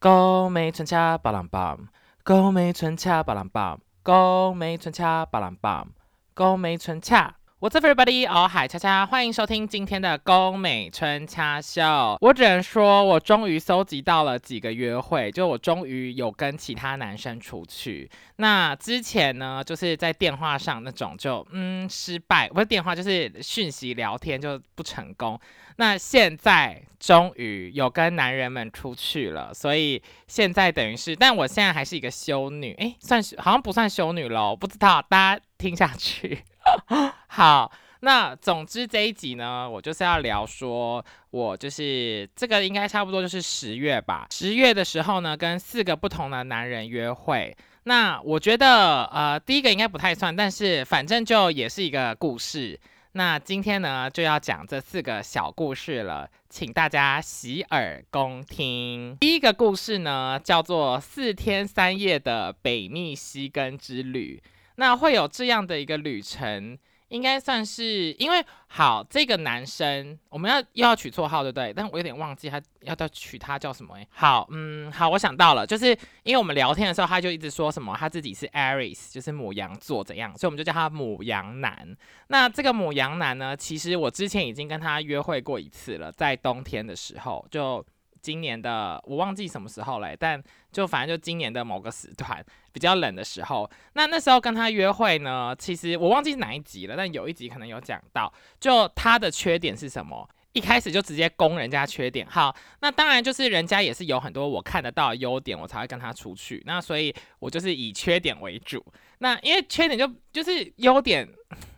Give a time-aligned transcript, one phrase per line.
[0.00, 1.88] 高美春恰巴郎棒，
[2.22, 5.88] 高美春恰巴郎棒，高美春恰巴郎棒，
[6.34, 7.37] 高美春恰。
[7.60, 8.24] What's everybody？
[8.24, 11.82] 哦，海恰恰，欢迎收听今天的宫美春恰秀。
[12.20, 18.08] 我只能说，我终于搜集到了几个约会，就我终于有跟其他男生出去。
[18.36, 25.36] 那之前呢，就是在电话上那种就嗯失败，不是电话就是讯息聊天就不成功。
[25.78, 36.44] 那现在终于有跟男人们出去了，所以现在等于是，但我现在还是一个修女，诶，算是好像不算修女喽，不知道大家听下去。
[37.28, 44.26] 好，那总之这一集呢，我就是要聊说，我就是这个应该差不多就是十月吧。
[44.30, 47.56] 十月的时候呢，跟四个不同的男人约会。
[47.84, 52.78] 那我觉得，呃，第一个应该不太算，但是反正就也是一个故事。
[53.12, 59.16] 那今天呢，就要讲这四个小故事了，请大家洗耳恭听。
[59.18, 64.42] 第一个故事呢，叫做四天三夜的北密西根之旅。
[64.80, 71.72] 那会有这样的一个旅程，应该算是因为好这个男生，我们要又要取绰号对不对？
[71.72, 74.06] 但我有点忘记他要要取他叫什么哎。
[74.10, 75.86] 好，嗯，好，我想到了，就是
[76.22, 81.96] 因为我们聊天的时候，他就一直说什么他自己是 Aries，就是母羊座怎样，所以我们就叫他母羊男。
[82.28, 87.84] 那这个母羊男呢，其实我之前已经跟他约会过一次了，在冬天的时候就。
[88.28, 90.38] 今年的我忘记什么时候了，但
[90.70, 102.26] 就反正就今年的某个时段比较冷的时候，那那时候跟他约会呢，其实我忘记是哪一集了，但有一集可能有讲到，就他的缺点是什么，一开始就直接攻人家缺点。
[102.26, 106.62] 好，那当然就是人家也是有很多我看得到的优点，我才会跟他出去。
[106.66, 108.84] 那所以我就是以缺点为主。
[109.20, 111.26] 那因为缺点就就是优点，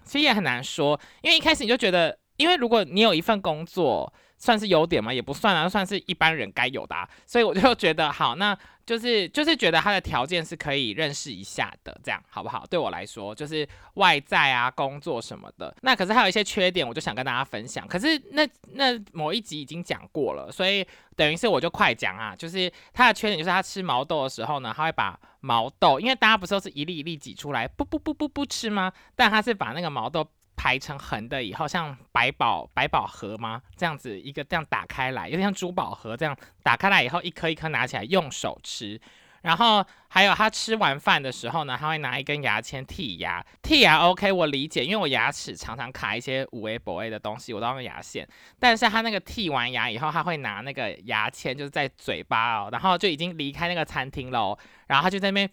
[0.02, 4.12] 其实也很难说，因为一开始你就觉得，因为如果你有一份工作。
[4.40, 5.14] 算是优点吗？
[5.14, 7.08] 也不算啊，算是一般人该有的啊。
[7.26, 12.66] 所以我就觉得好，那就是 就是觉得他的条件是可以认识一下的，这样好不好？
[12.68, 15.72] 对我来说，就是外在啊、工作什么的。
[15.82, 17.86] 那可是还有一些缺点，我就想跟大家分享。
[17.86, 22.34] 可是那那某一集已经讲过了，所以等于是我就快讲啊。
[22.34, 28.92] 就是他的缺点就是他吃毛豆的时候呢，他会把毛豆，因为大家不是都是一粒一粒挤出来，不不不不不吃吗？
[29.16, 30.26] 但它是把那个毛豆。
[30.62, 33.62] 排成横的以后，像百宝百宝盒吗？
[33.78, 39.00] 这样子一个这样打开来，有点像珠宝盒这样打开来以后，一颗一颗拿起来用手吃。
[39.42, 43.44] 然后还有他吃完饭的时候呢，他会拿一根牙签剔牙。
[43.62, 48.28] 剔牙 OK，我理解，因为我牙齿常常卡一些五 A 博 A 的东西，我都用牙线。
[48.58, 54.58] 但是他那个剔完牙以后，他会拿那个牙签，就是在嘴巴哦，然后就已经离开那个餐厅喽。
[54.86, 55.50] 然后他就在那边。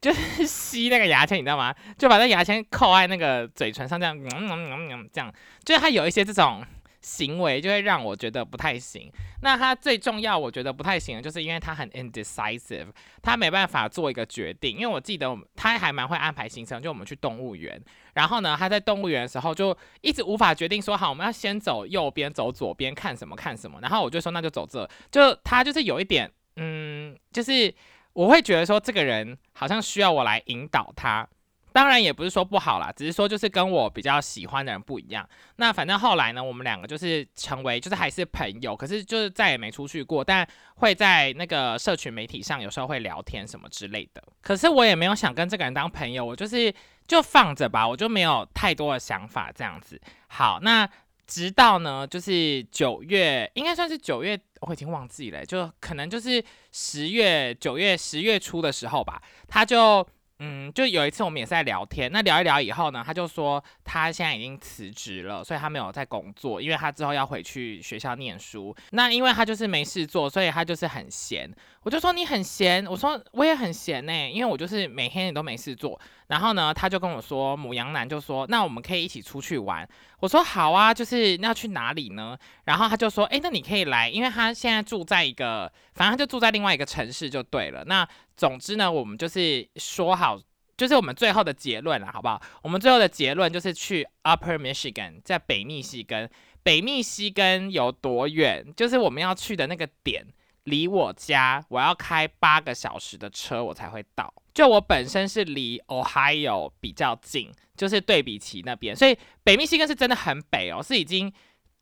[0.00, 1.74] 就是吸那个牙签，你知道吗？
[1.98, 5.34] 就把那牙签扣在那个嘴唇上，这样，嗯嗯嗯嗯，这样，
[5.64, 6.64] 就是他有一些这种
[7.08, 9.10] 行为，就会让我觉得不太行。
[9.40, 12.88] 那他最重要，我觉得不太行，就是因为他很 indecisive，
[13.22, 14.76] 他没办法做一个决定。
[14.76, 17.80] 因为我记得他还蛮会安排行程，就我们去动物园，
[18.12, 23.78] 然后呢，他在动物园的时候就一直无法决定说，好，我们要先走右边，走左边，看什么看什么。
[23.80, 24.88] 然后我就说，那就走这。
[25.10, 27.74] 就他就是有一点，嗯，就是。
[28.14, 31.28] 我会觉得说这个人好像需要我来引导他，
[31.78, 35.24] 当然也不是说不好啦，只是说就是跟我比较喜欢的人不一样。
[35.58, 40.44] 那反正后来呢，我们两个就是成为就是还是朋友，可是就是再也没出去过，但
[40.74, 44.20] 会在那个社群媒体上有时候会聊天什么之类的。
[44.40, 46.74] 可是我也没有想跟这个人当朋友，我就是
[47.06, 50.00] 就放着吧，我就没有太多的想法这样子。
[50.26, 50.90] 好，那。
[51.28, 60.04] 直到呢，就是九月，应该算是九月，我已经忘记了，就可能就是十月、九月、十月初的时候吧，他就。
[60.40, 68.74] 嗯，就有一次我们也是在聊天，那聊一聊以后呢，他就说他现在已经辞职了，所以他没有在工作，因为他之后要回去学校念书。
[68.90, 71.50] 那因为他就是没事做，所以他就是很闲。
[71.82, 75.98] 我就说你很闲，我说我也很闲呢，因为我就是每天也都没事做。
[76.28, 79.86] 然后呢，他就跟我说，母羊男就说那我们可以一起出去玩。
[80.20, 82.38] 我说好啊，就是要去哪里呢？
[82.64, 87.84] 然后他就说，哎，那你可以来，因为他现在住在一个，反正他就住在另外一个城市就对了。
[87.86, 90.38] 那总之呢，我们就是说好，
[90.76, 92.40] 就是我们最后的结论了，好不好？
[92.62, 96.30] 我们最后的结论就是去 Upper Michigan，在北密西根。
[96.62, 98.66] 北密西根有多远？
[98.76, 100.26] 就是我们要去的那个点，
[100.64, 104.30] 离我家我要开八个小时的车，我才会到。
[104.58, 111.32] 就我本身是离 Ohio 比较近，就是对比起那边，所以北密西根是真的很北哦，是已经。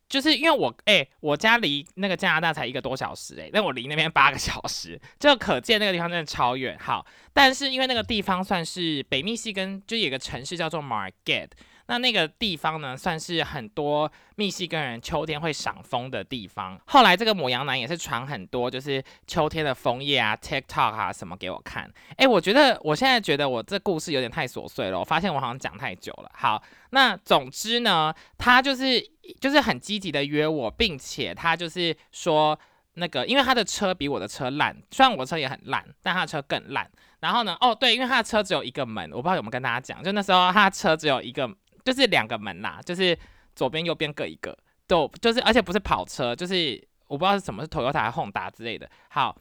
[0.09, 6.79] 就是因为我哎，我家离那个加拿大才一个多小时哎，那我离那边八个小时， 就可见那个地方真的超远。
[6.79, 11.49] 好，但是因为那个地方算是北密西根，就有个城市叫做 marget
[11.87, 16.81] 那那个地方呢，算是很多密西根人秋天会赏枫的地方。
[16.87, 21.91] 后来这个母羊男也是传很多，就是秋天的枫叶啊、TikTok 啊什么给我看。
[22.17, 26.31] 哎，我觉得我现在觉得我这故事有点太琐碎了，我发现我好像讲太久了。
[26.35, 29.01] 好，那总之呢，他就是
[29.41, 32.59] 就是很积极的约我，并且他就是说。
[32.99, 36.91] 那个，因为他的车比我的车烂，虽然我的车也很烂，但他的车更烂。
[37.21, 41.47] 然后呢，哦对，因为他的车只有一个门，我不知道有没有跟大家讲，就那时候他的车只有一个，
[41.87, 43.19] 就是两个门啦，就是
[43.55, 44.55] 左边右边各一个，
[44.87, 48.91] 都就是而且不是跑车，就是我不知道是什么是 Toyota 还是 Honda 之类的。
[49.09, 49.35] 好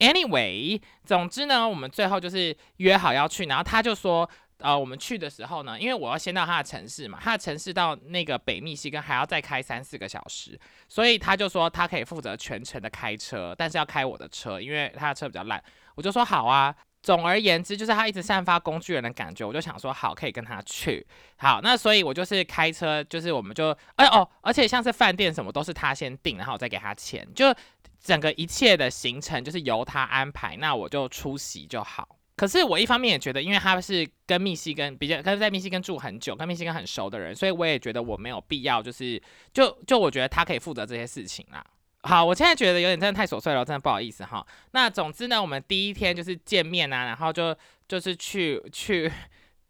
[0.00, 4.28] ，Anyway，总之呢，我们最后就是约好要去，然后他就说。
[4.58, 10.58] 呃，我们去的时候呢，因为我要先到他的城市嘛，他的城市到那个北密西根还要再开三四个小时，
[10.88, 15.62] 所以他就说他可以负责全程的开车，但是要开我的车，因为他的车比较烂。
[15.96, 16.74] 我就说好啊。
[17.04, 21.06] 总而言之，就是他一直散发工具人的感觉，我就想说好，可以跟他去。
[21.36, 27.54] 好，那所以我就是开车，就是我们就，哎哦，而且像是饭店什么都是他先订，然后我再给他钱，就
[28.02, 32.08] 整个一切的行程就是由他安排，那我就出席就好。
[32.36, 39.22] 可是我一方面也觉得，因为他是跟密西根比较，他是在密西根住很久，跟密西根很熟的人，所以我也觉得我没有必要，就是
[39.52, 41.62] 就就我觉得他可以负责这些事情啦。
[42.06, 44.46] 好，我现在觉得有点真的太琐碎了，真的不好意思哈。
[44.72, 47.56] 那总之呢，我们第一天就是见面啊，然后就
[47.88, 49.10] 就是去去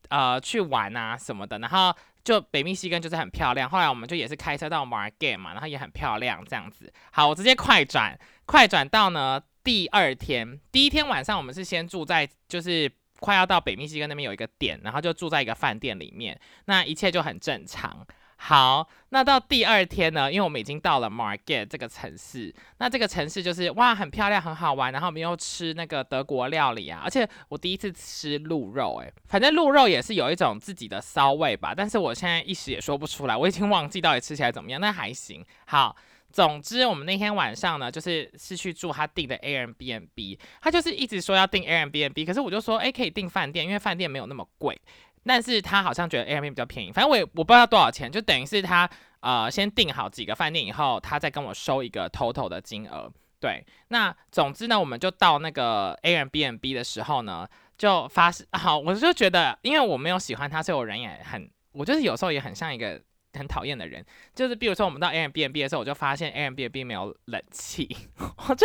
[0.09, 1.95] 呃去玩啊什么的，然后
[2.25, 3.71] 就北密西根就是很漂亮。
[3.71, 6.93] 后来我们就也是开车到 Margate 嘛，然后也很漂亮这样子。
[7.13, 9.41] 好，我直接快转，快转到呢。
[9.63, 18.07] 第二天，第一天晚上，我们是先住在，就是快要到北密西根那边有一个点，然后就住在一个饭店里面，那一切就很正常。
[18.47, 35.43] 好，那到第二天呢，因为我们已经到了 Margate 这个城市，那这个城市就是哇，很漂亮，很好玩，然后我们又吃那个德国料理啊，而且我第一次吃鹿肉，诶，反正鹿肉也是有一种自己的骚味吧，但是我现在一时也说不出来，我已经忘记到底吃起来怎么样，那还行。
[35.65, 35.97] 好。
[36.31, 44.77] 总之，我们那天晚上呢，就是是去住他订的 Airbnb，他就是一直说要订 Airbnb，可是我就说，哎，可以订饭店，因为饭店没有那么贵。
[45.25, 48.89] 但是他好像觉得 Airbnb 比较便宜，反正我也我不知道多少钱，就等于是他
[49.21, 53.11] 呃先订好几个饭店以后，他再跟我收一个 total 的金额。
[53.41, 63.01] 对，那总之呢，我们就到那个 Airbnb 的时候呢，就发生好，我就觉得，因为我没有喜欢他，所以我人也很，我就是有时候也很像一个。
[63.37, 67.89] 很讨厌的人，就是比如说我们到 Airbnb 的时候，我就发现 Airbnb 没有冷气，
[68.49, 68.65] 我就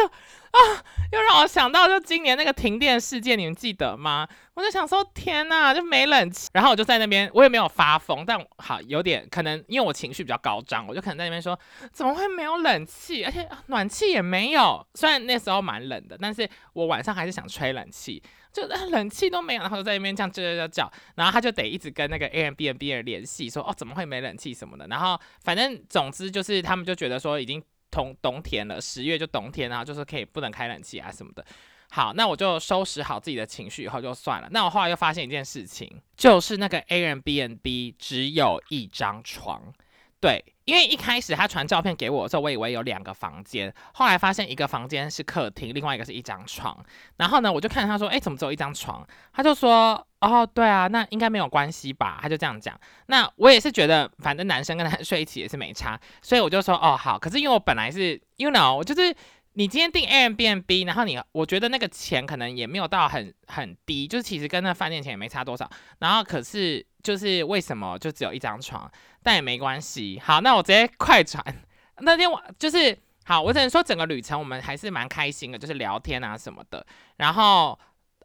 [0.51, 4.27] 啊，又让我想到就今年那个停电事件，你们记得吗？
[4.55, 11.57] 我就想说天呐，就没冷气，然后我就在那边，我也没有发疯，但好有点可能因为我情绪比较高涨，我就可能在那边说
[11.91, 18.21] 怎么会没有冷气，而且暖气也没有，虽然那时候蛮冷的，但是我晚上还是想吹冷气。
[18.51, 31.45] 就冷气都没有，然后就在那边这样叫叫叫叫，然后他就得一直跟那个 a m b n b 人联系，说哦怎么会没冷气什么的，然后反正总之就是他们就觉得说已经冬冬天了，十月就冬天，然后就是可以不能开冷气啊什么的。
[31.91, 34.47] 好，那我就收拾好自己的情绪以后就算了。
[34.51, 39.73] 那我后来又发现一件事情，就是那个 Airbnb 只有一张床。
[40.21, 46.77] 对，因为一开始他传照片给我的时候，我以为有两个房间，后来发现一个房间是客厅，另外一个是一张床。
[47.15, 49.07] 然后呢，我就看他说，哎，怎么只有一张床？
[49.31, 52.19] 他就说，哦，对啊，那应该没有关系吧？
[52.21, 52.77] 他就这样讲。
[53.05, 57.17] 那我也是觉得，反正男生跟男生 睡一起也是没差，所以我就说，哦，好。
[57.17, 59.15] 可是因为我本来是，you know，我就是。
[59.59, 65.69] 你今天订 Airbnb，然后你，我觉得那个钱可能也没有到很很低，就是其实跟那饭店钱也没差多少。
[65.97, 68.89] 然后可是就是为什么就只有一张床？
[69.21, 70.17] 但也没关系。
[70.23, 71.43] 好，那我直接快传。
[71.99, 76.85] 那天我就是好，我只能说整个旅程我们还是蛮开心的，就是聊天啊什么的。
[77.17, 77.77] 然后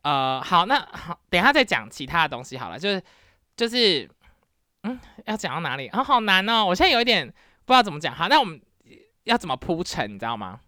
[0.02, 2.78] 呃，好，那好，等下再讲其他的东西好了。
[2.78, 3.02] 就是
[3.56, 4.08] 就是
[4.84, 5.88] 嗯，要讲到哪里？
[5.88, 7.26] 啊，好难哦，我现在有一点
[7.64, 8.14] 不知道怎么讲。
[8.14, 8.62] 好，那我们
[9.24, 10.60] 要怎么铺陈，你知道吗？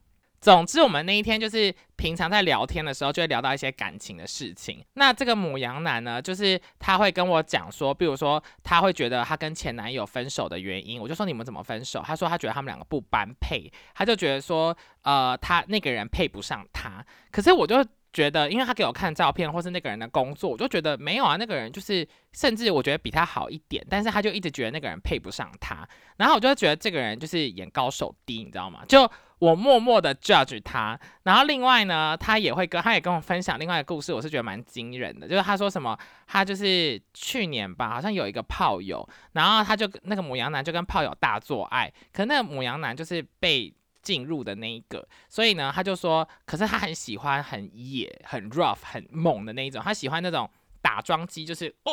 [0.46, 4.80] 总之，我们那一天就是平常在聊天的时候，就会聊到一些感情的事情。
[4.94, 12.00] 那这个母羊男呢，就是他会跟我讲说，比如说他会觉得他跟前男友分手的原因，我就说你们怎么分手？
[12.06, 14.72] 他说他觉得他们两个不般配，他就觉得说，
[15.02, 17.04] 呃，他那个人配不上他。
[17.32, 17.84] 可是我就
[18.16, 25.86] 觉得，因为他给我看照片或是那个人的工作，我就觉得没有啊，那个人就是甚至我觉得比他好一点，但是他就一直觉得那个人配不上他。
[26.16, 28.82] 然后我就觉得这个人就是眼高手低，你知道吗？
[28.88, 29.10] 就。
[29.38, 35.94] 我默默的 judge 他，然后另外呢，他也会跟他也跟我分享另外一个故事，我是觉得蛮惊人的，就是他说什么，
[36.26, 43.70] 他就是去年吧，好像有一个炮友，然后他就那个母羊男就跟炮友大做爱，可那个母羊男就是被
[44.06, 50.48] 进入的那一个，所以呢，他就说，可是他很喜欢很野、很 rough、很猛的那一种，他喜欢那种。
[50.82, 51.92] 打桩机，就是哦，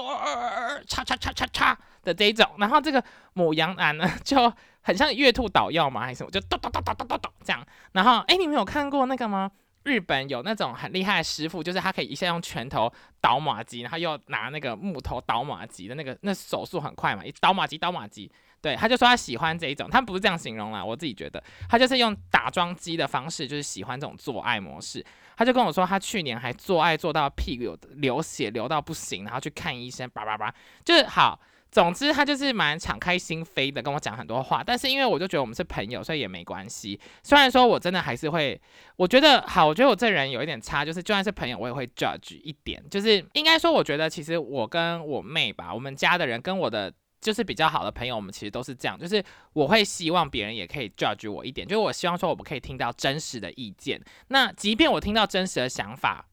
[0.88, 2.48] 叉叉叉叉叉的这一种。
[2.60, 3.03] 然后这个
[3.34, 7.65] 母羊男呢， 就很像月兔捣药嘛，还是什么，就咚咚咚咚咚咚咚这样。
[7.93, 9.50] 然后，哎，你们有看过那个吗？
[9.84, 18.32] 日本有那种很厉害的师傅，就是他可以一下用拳头倒马机，然后又拿那个木头倒马机的那个，那手速很快嘛，一倒马机倒马机。
[18.62, 25.06] 对，他就说他喜欢这一种，他不是这样形容啦，我自己觉得他就是用打桩机的方式，就是喜欢这种做爱模式。
[25.36, 30.54] 他就跟我说，他去年还做爱做到屁股流血流到不行，然后去看医生，叭叭叭，
[30.86, 31.40] 就是好。
[31.74, 34.63] 总之，他就是蛮敞开心扉的，跟我讲很多话。
[34.63, 37.00] 但是因为我就觉得我们是朋友，所以也没关系。
[37.24, 38.62] 虽然说我真的还是会，
[38.96, 42.80] 我觉得好，我觉得我这人有一点差，就是就算是朋友，我也会 judge 一点。
[42.92, 48.96] 就是应该说，我觉得其实我跟我妹吧，我们家的人跟我的就是比较好的朋友，我们其实都是这样。
[48.96, 54.00] 就是我会希望别人也可以 judge 我一点，就是我希望说我们可以听到真实的意见。
[54.27, 56.27] 那即便我听到真实的想法，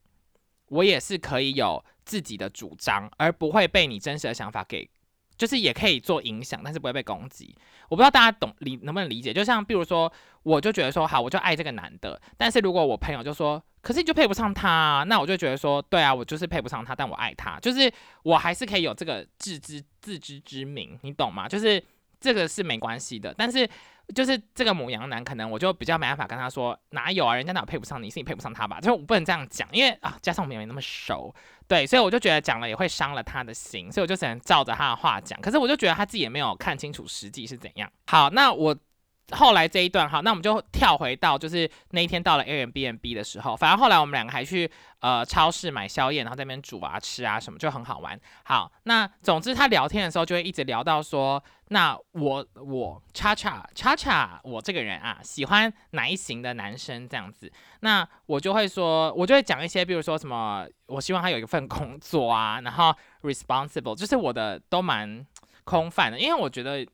[0.66, 4.86] 我也是可以有自己的主张，而不会被你真实的想法给。
[5.40, 7.56] 就是也可以做影响，但是不会被攻击。
[7.88, 9.32] 我不知道大家懂理能不能理解？
[9.32, 12.20] 就像比如说，我就觉得说好，我就爱这个男的。
[12.36, 17.90] 但是如果我朋友就说，可是你就配不上他，那我就觉得说，对啊，我就是配不上他，但我爱他，就是
[18.22, 21.48] 我还是可以有这个自知自知之明，你懂吗？
[21.48, 21.82] 就是
[22.20, 23.66] 这个是没关系的，但是。
[24.12, 28.80] 就是这个母羊男，可能我就比较没办法跟他说哪有啊，人家哪配不上你，是你配不上他吧？
[28.80, 31.34] 就是我不能这样讲，因为啊，加上我们也没那么熟，
[31.66, 35.40] 对，所以我就觉得讲了也会伤了他的心，所以我就只能照着他的话讲。
[35.40, 37.90] 可是我就觉得他自己也没有看清楚实际是怎样。
[38.06, 38.76] 好，那我。
[39.32, 44.70] 后来这一段哈，那我们就跳回到就是那一天到了 Airbnb 的时候，反正后来我们两个还去
[45.00, 48.18] 呃超市买宵夜，然后在那边煮啊吃啊什么，就很好玩。
[48.44, 65.24] 好，那总之他聊天的时候就会一直聊到说，那我我叉叉叉叉我这个人啊喜欢哪一型的男生这样子，那我就会说，我就会讲一些，比如说什么，我希望他有一份工作啊，然后 responsible，就是我的都蛮
[65.64, 66.86] 空泛的，因为我觉得。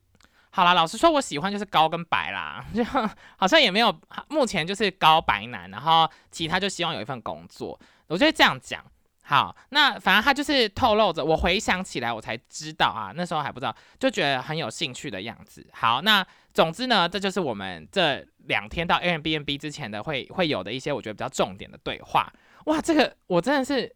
[0.57, 3.95] 好啦，老实说，我喜欢就是高跟白啦，就好像也没有，
[4.27, 8.83] 目前就是高白男，然后其他就希望有一份工作，我觉得这样讲
[9.21, 9.55] 好。
[9.69, 15.63] 那反正他就是透露着，我回想起来我才知道啊，那时候还不知道，就觉得很有兴趣的样子。
[15.73, 22.33] 好，那总之呢，这就是我们这两天到 Airbnb 之前的会会有的一些我觉得比较重点的对话。
[22.65, 23.95] 哇，这个我真的是，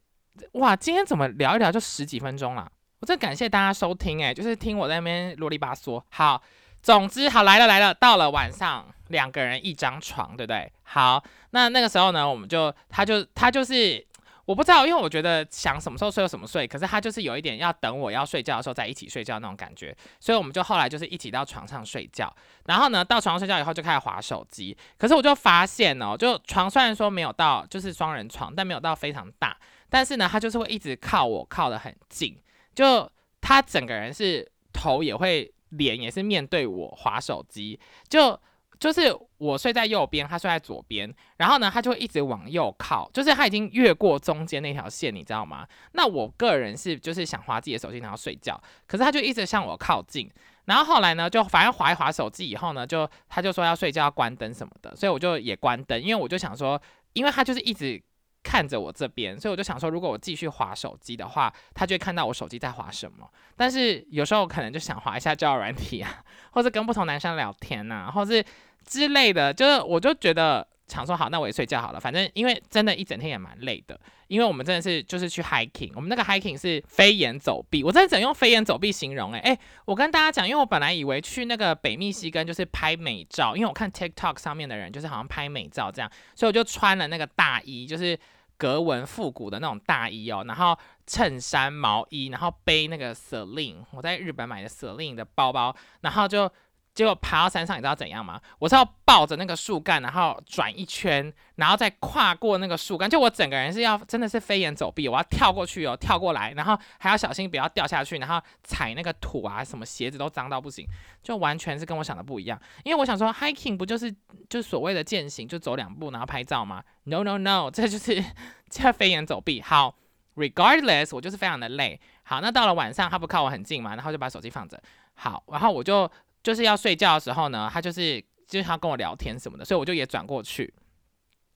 [0.51, 2.71] 哇，今天怎么聊一聊就十几分钟了。
[3.01, 5.99] 我真感谢大家收听，哎，就是听我在那边啰里吧嗦。
[6.09, 6.39] 好，
[6.83, 10.71] 总之好来了来了，到了晚上两个人一张床，对不对？
[10.83, 14.05] 好，那那个时候呢，我们就他就他就是
[14.45, 22.31] 我不知道，因为我觉得想什么时候睡就什么睡，可是他就是有一点要等我要睡觉的时候再一起睡觉那种感觉，所以我们就后来就是一起到床上睡觉。
[22.67, 29.57] 然后呢，到床上睡觉以后就开始划手机，可是我就发现哦，就床虽然说没有到就是双人床，但没有到非常大，
[29.89, 32.37] 但是呢，他就是会一直靠我靠得很近。
[32.73, 33.09] 就
[33.41, 38.39] 他整个人是头也会脸也是面对我划手机，就
[38.79, 45.67] 就是我睡在右边，他睡在左边，然后呢，他就会一直往右靠，就是他已经越过中间那条线，你知道吗？
[45.93, 50.29] 那我个人是就是想划自己的手机然后睡觉，可是他就一直向我靠近，
[50.65, 56.81] 然后后来呢，就反正划一划手机以后呢，就他就说要睡觉要关灯什么的，所以我就也关灯，因为我就想说，
[57.13, 58.01] 因为他就是一直。
[58.43, 63.29] 看着我这边，所以我就想说，如果我继续划手机的话，他就会看到我手机在划什么。
[63.55, 68.43] 但是有时候可能就想划一下交友软体啊，或者跟不同男生聊天呐，或是
[68.85, 69.53] 之类的。
[69.53, 71.99] 就是我就觉得想说，好，那我也睡觉好了。
[71.99, 79.31] 反正因为真的一整天也蛮累的，因为我们真的是就是去 hiking，我们那个 hiking 是飞檐走壁，我真的只能用飞檐走壁形容。
[79.33, 88.19] 诶、诶，我跟大家讲，因为我本来以为去那个北密西根就是拍美照，因为我看 TikTok 上面的人就是好像拍美照这样，所以我就穿了那个大衣，就是。
[88.57, 96.47] 格纹复古的那种大衣哦，然后衬衫、毛衣，然后背那个 Celine，我在日本买的 Celine 的包包，然后就
[96.93, 98.39] 结果爬到山上，你知道怎样吗？
[98.59, 110.85] 我是要抱着那个树干，然后转一圈，然后再跨过那个树干，就我整个人是要真的是飞檐走壁，我要跳过去哦，跳过来，然后还要小心不要掉下去，然后踩那个土啊，什么鞋子都脏到不行，
[111.23, 112.59] 就完全是跟我想的不一样。
[112.83, 114.13] 因为我想说 hiking 不就是
[114.49, 118.21] 就所谓的践行，就走两步然后拍照吗？No no no，这就是
[118.69, 119.61] 叫飞檐走壁。
[119.61, 119.95] 好
[120.35, 121.99] ，regardless，我就是非常的累。
[122.23, 124.81] 好，那到了晚上，他不靠我很近嘛，然后就把手机放着。
[125.13, 126.09] 好，然后我就
[126.43, 130.73] 就是要睡觉的时候呢，他就是就是要跟我聊天什么的，所以我就也转过去。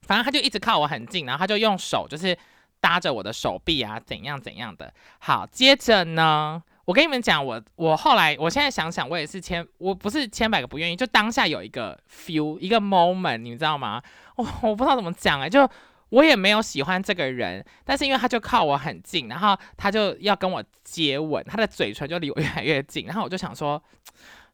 [0.02, 2.36] 反正他就一直靠我很近，然后他就用手就是
[2.80, 4.92] 搭着我的手臂啊，怎样怎样的。
[5.18, 6.62] 好，接着呢。
[6.86, 14.00] 我跟你们讲，我我后来，我现在想想，我也是千，我不是千百个不愿意，就当下有一个 feel，一个 moment，你知道吗？
[14.36, 15.68] 我我不知道怎么讲哎，就
[16.10, 23.82] 我也没有喜欢这个人，但是因为他就靠我很近，然后他就要跟我接吻，他的嘴唇就离我越来越近，然后我就想说，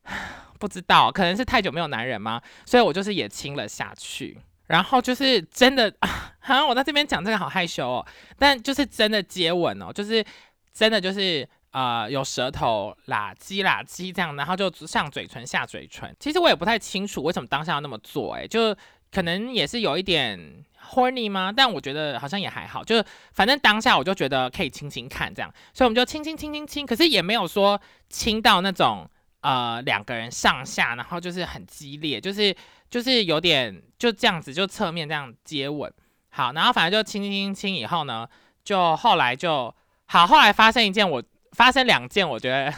[0.59, 2.41] 不知道可能是太久没有男人吗？
[2.65, 5.93] 所以我就是也亲了下去，然后就是真的，
[6.41, 8.07] 好 像我在这边讲这个好害羞哦，
[8.39, 10.25] 但就是真的接吻哦，就是
[10.73, 18.77] 真的就是呃有舌头啦叽啦叽这样，然后就上嘴唇下嘴唇，其实我也不太清楚为什么当下要那么做，哎，就
[19.11, 20.65] 可能也是有一点。
[20.85, 21.53] horny 吗？
[21.57, 29.09] 但我觉得好像也还好，就反正当下我就觉得可以亲亲看这样，所以我们就亲亲亲亲亲，可是也没有说亲到那种
[29.43, 32.57] 呃两个人上下，然后就是很激烈，就是
[32.89, 35.93] 就是有点就这样子就侧面这样接吻，
[36.31, 38.27] 好，然后反正就亲亲亲亲以后呢，
[38.65, 39.73] 就后来就
[40.07, 41.23] 好，后来发生一件我
[41.53, 42.75] 发生两件我觉得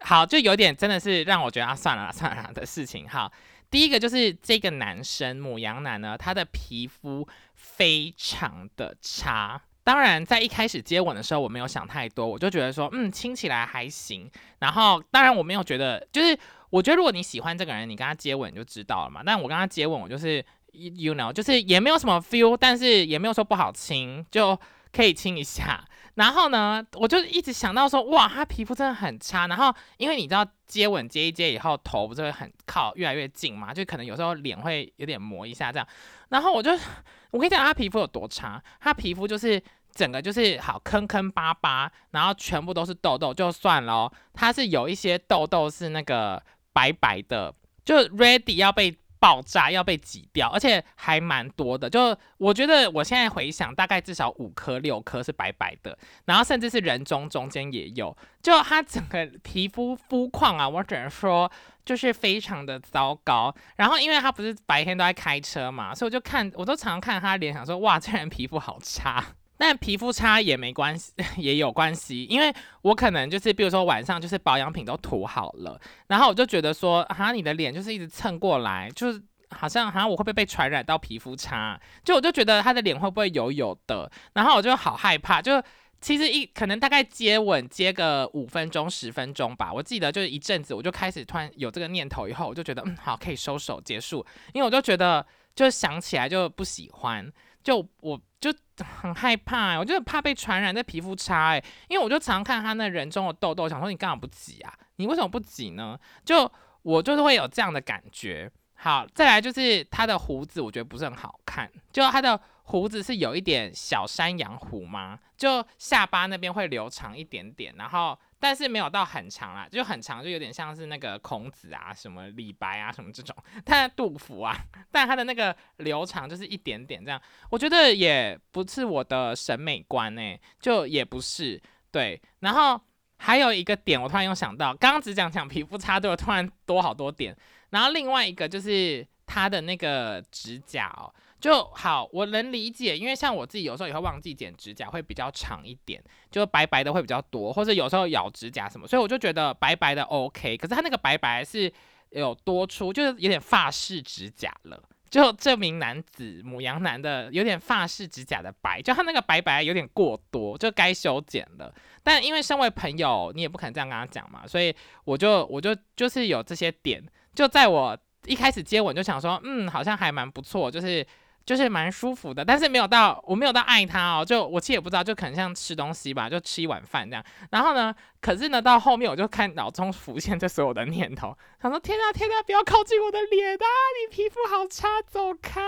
[0.00, 3.30] 好就有点真的是让我觉得啊算了算了的事情，好。
[3.70, 9.60] 第一个就是这个男生母羊男呢，他的皮肤非常的差。
[9.88, 14.30] 当然，在一开始接吻的时候，我没有想太多，我就觉得说，嗯，亲起来还行。
[14.58, 19.22] 然后，当然我没有觉得，就是我觉得如果你喜欢这个人，你跟他接吻就知道了嘛。
[19.24, 24.54] 但我跟他接吻，我就是 you know，就是也没有什么 feel，但是也没有说不好亲，就
[24.92, 25.82] 可以亲一下。
[26.16, 29.46] 然后呢，我就一直想到说，哇，他皮肤真的很差。
[29.46, 35.88] 然后，因为你知道接吻接一接以后，头不是会很靠越来越近嘛，就可能有时候脸会有点磨一下这样。
[36.28, 36.72] 然后我就，
[37.30, 39.62] 我跟你讲，他皮肤有多差，他皮肤就是
[39.98, 46.40] 整个就是好坑坑巴巴，然后全部都是痘痘，就算了，它是有一些痘痘是那个
[46.72, 47.52] 白白的，
[47.84, 48.96] 就 ready 要被。
[49.20, 51.90] 爆炸要被挤掉，而且还蛮多的。
[51.90, 58.16] 就我觉得，我现在回想，大概至少五颗、六颗是白白的，然后甚至是人中中间也有。
[58.40, 61.50] 就他整个皮肤肤况啊，我只能说
[61.84, 63.52] 就是非常的糟糕。
[63.74, 69.34] 然后因为他不是白天都在开车嘛，所以我就看，我都常常看他脸，想说哇，这人皮肤好差。
[69.58, 81.78] 但皮肤差也没关系， 也有关系，因为我可能就是，比如说晚上就是保养品都涂好了，然后我就觉得说，哈，你的脸就是一直蹭过来，就是好像好像我会不会被传染到皮肤差？
[82.04, 85.42] 就我就觉得他的脸会不会油油的，然后我就好害怕。
[85.42, 85.60] 就
[86.00, 97.32] 其实一可能大概接吻接个五分钟十分钟吧，我记得就是一阵子，我就开始突然有这个念头，以后我就觉得嗯好可以收手结束，因为我就觉得就想起来就不喜欢。
[97.64, 98.54] 就我就
[99.00, 104.72] 很害怕，我就怕被传染，这皮肤差哎，因为我就常看他那人中的痘痘，想说你干嘛不挤啊？
[104.96, 105.98] 你为什么不挤呢？
[106.24, 106.50] 就
[106.82, 108.50] 我就是会有这样的感觉。
[108.74, 115.18] 好，再来就是他的胡子，我觉得不是很好看，就他的胡子是有一点小山羊胡吗？
[115.36, 118.18] 就下巴那边会留长一点点，然后。
[118.40, 123.34] 但是没有到很长啦，就很长，就有点像是那个孔子啊，什么李白啊，什么这种。
[123.64, 124.56] 但杜甫啊，
[124.90, 127.20] 但他的那个留长就是一点点这样，
[127.50, 132.20] 我觉得也不是我的审美观诶，就也不是对。
[132.40, 132.80] 然后
[133.16, 137.36] 还有一个点，我突然又想到，刚刚只讲讲皮肤差，对我突然多好多点。
[137.70, 141.12] 然后另外一个就是他的那个指甲哦。
[141.40, 150.56] 就好，我能理解，因为像我自己有时候也会忘记剪指甲，会比较长一点，就白白的会比较多，或者有时候咬指甲什么，所以我就觉得白白的 OK。
[150.56, 151.72] 可是他那个白白是
[152.10, 154.82] 有多出，就是有点发式指甲了。
[155.08, 161.72] 就这名男子母羊男的有点发式指甲的白，就他那个白白有点过多，就该修剪了。
[162.02, 164.74] 但因为身为朋友，你也不可能这样跟他讲嘛，所以
[165.04, 167.00] 我就我就就是有这些点，
[167.32, 167.96] 就在我
[168.26, 171.06] 一开始接吻就想说，嗯，好像还蛮不错，就是。
[171.48, 177.24] 就是蛮舒服的，但是没有到我没有到爱他哦，就我其实也不知道，就可能像吃东西吧，就吃一碗饭这样。
[177.50, 183.64] 然后呢，可是呢，到后面我就看脑中浮现这所有的念头，想说天啊天啊，不要靠近我的脸啊，
[183.96, 185.62] 你皮肤好差，走开。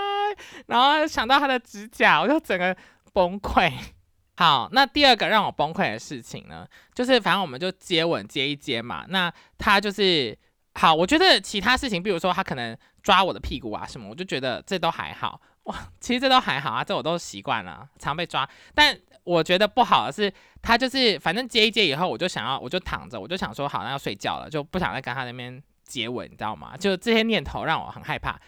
[0.67, 2.77] 然后想到他的指甲，我就整个
[3.15, 3.73] 崩溃。
[4.37, 10.37] 好，那第二个让我崩溃的事情呢，就是反正我们就接吻接一接嘛，那他就是
[10.75, 15.41] 好，我觉得其他事情，比如说他可能抓我的屁股啊什么，我就觉得这都还好。
[15.65, 18.49] 哇，其实这都还好啊，这我都习惯了，常被抓。
[18.75, 26.77] 但我觉得不好的是，他就是反正接一接以后，我就想要，我就躺着，我就想说，好，那要睡觉了，就不想再跟他那边接吻，你知道吗？
[26.77, 28.41] 就这些念头让我很害怕。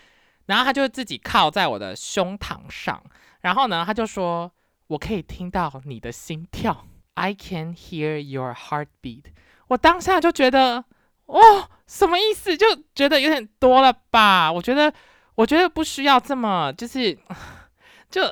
[0.47, 3.01] 然后他就自己靠在我的胸膛上，
[3.43, 4.51] 然后呢，他就说，
[4.87, 9.25] 我可以听到你的心跳，I can hear your heartbeat。
[9.69, 10.85] 我当下就觉得，
[11.27, 12.57] 哦，什么意思？
[12.57, 14.51] 就觉得有点多了吧？
[14.51, 14.93] 我觉得。
[15.35, 17.17] 我觉得不需要这么，就是
[18.11, 18.23] 就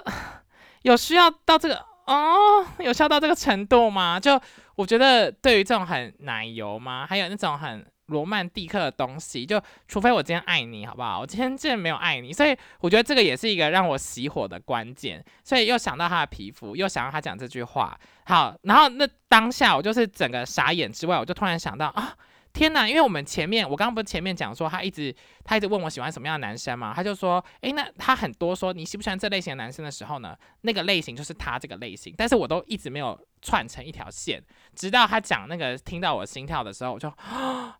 [0.82, 4.18] 有需要到这个哦，有效到这个程度吗？
[4.20, 4.40] 就
[4.76, 7.06] 我觉得对于这种很奶油吗？
[7.08, 11.20] 还有那种很罗曼蒂克的东西，就除非我今天爱你，好不好？
[11.20, 15.24] 我今天真的没有爱你，所以我觉得这个也是一个让我熄火的关键。
[15.44, 22.14] 所以又想到他的皮肤，又想到他讲这句话，好，然后那当下我就是整个傻眼之外，我就突然想到啊。
[22.52, 22.86] 天呐！
[22.86, 34.42] 因为我们前面，我刚刚不是前面讲说他一直他一直问我喜欢什么样的男生嘛，他就说，诶，那他很多说你喜不喜欢这类型的男生的时候呢，那个类型就是他这个类型，但是我都一直没有串成一条线，
[34.74, 37.12] 直到他讲那个听到我心跳的时候，我就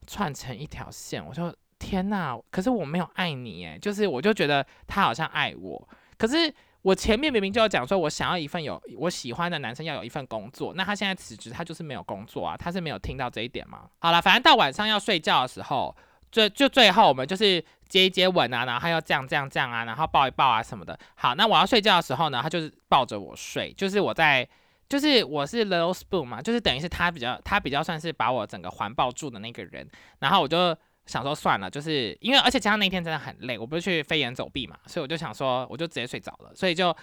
[0.06, 2.40] 串成一条线，我说天呐！
[2.50, 6.52] 可是我没有爱你，诶，就是我就觉得他好像爱我，可是。
[6.82, 13.82] 我前面明明就要讲说，我想要一份有我喜欢的男生要有一份工作，那他现在辞职，他就是没有工作啊，他是没有听到这一点吗？
[13.98, 15.94] 好了，反正到晚上要睡觉的时候，
[16.32, 20.98] 最就最后我们就是接一接吻啊，然后要这样这样这样啊，然后抱一抱啊什么的。
[21.16, 24.48] 好，那我要睡觉的时候呢，他就是抱着我睡，就是我在，
[24.88, 29.86] 就是我是 little spoon 嘛，就是等于是他比较他比较算是把我整个环抱住的那个人，
[30.18, 30.76] 然后我就。
[31.06, 36.96] 想说算了，就是因为而且加上那天真的很累，我不是去飞檐走壁嘛，所以我就想说我就直接睡着了，所以就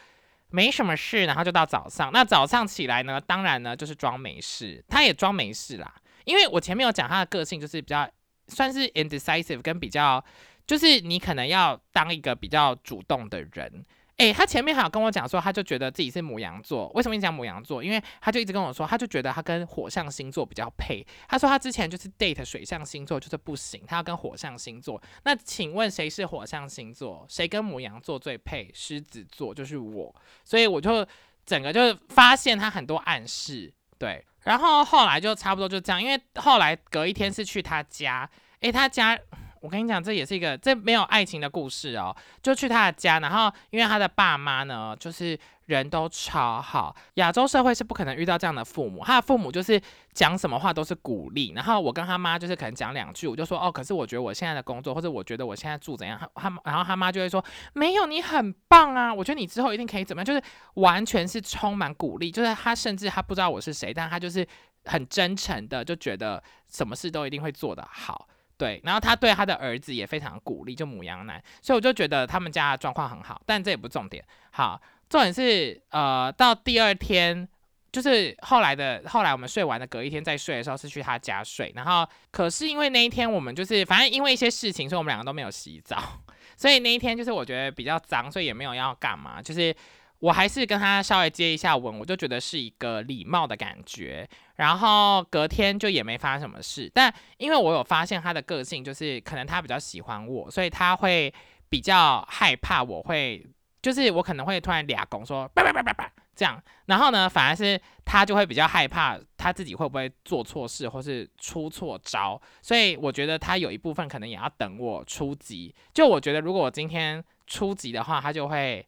[0.50, 2.12] 没什么事，然后就到早上。
[2.14, 5.94] 那早上起来呢，当然呢就是装没事，他也装没事啦，
[6.26, 8.10] 因为我前面有讲他的个性就是比较
[8.48, 10.24] 算是 indecisive，跟比较
[10.66, 13.86] 就是你可能要当一个比较主动的人。
[14.18, 16.88] 诶，他前面还有跟我讲说，他就觉得自己是母羊座。
[16.96, 17.84] 为什么你讲母羊座？
[17.84, 21.06] 因为他就一直跟我说，他就觉得他跟火象星座比较配。
[21.28, 25.00] 他说他之前就是 date 水象星座就是不行，他要跟火象星座。
[25.24, 27.28] 那请问谁是火象星座？
[27.30, 28.72] 谁跟母羊座最配？
[28.74, 30.16] 狮子座就是我。
[30.44, 31.08] 所以我就
[31.46, 34.26] 整个就发现他很多暗示，对。
[34.46, 38.28] 然后后来就差不多就这样，因为后来隔一天是去他家，
[38.62, 39.20] 诶，他家。
[39.62, 42.16] 我跟你讲，这也是一个这没有爱情的故事哦。
[42.42, 46.96] 就去他的家，然后因为他的爸妈呢，就是人都超好。
[47.16, 49.82] 亚洲社会是不可能遇到这样的父母，他的父母就是
[50.14, 51.52] 讲什么话都是鼓励。
[51.56, 57.44] 然后我跟他妈就是可能讲两句，我就说哦，可是我觉得我现在的工作，或者我觉得我现在住怎样，他然后他妈就会说
[57.74, 60.42] 没有，你很棒啊，我觉得你之后一定可以怎么样，就是
[60.76, 62.32] 完全是充满鼓励。
[62.32, 64.48] 就是他甚至他不知道我是谁，但他就是
[64.86, 68.28] 很真诚的就觉得什么事都一定会做得好。
[68.58, 74.24] 对，然后他对他的儿子也非常鼓励，就母羊男，所以我就觉得他们家状况很好，但这也不重点。
[74.52, 77.48] 好，重点是呃，到第二天，
[77.92, 86.02] 就是后来的后来我们睡完的隔一天再睡的时候是去他家睡，然后可是因为那一天我们就是反正因为一些事情，所以我们两个都没有洗澡，
[86.58, 89.76] 所以那一天就是我觉得比较脏，所以也没有要干嘛，就是。
[90.20, 94.28] 我还是跟他稍微接一下吻，我就觉得是一个礼貌的感觉。
[94.56, 96.92] 然后隔天就也没发生什么事。
[96.92, 101.32] 但因为我有发现他的个性，就是可能他比较喜欢我，所以他会
[101.70, 103.46] 比较害怕我会，
[103.80, 106.60] 就是我可能会突然俩拱说叭叭叭叭叭这样。
[106.88, 112.42] 然后呢，反而是他就会比较害怕他自己会不会做错事或是出错招。
[112.64, 115.76] 所以我觉得他有一部分可能也要等我出击。
[115.94, 118.84] 就我觉得如果我今天出击的话，他就会。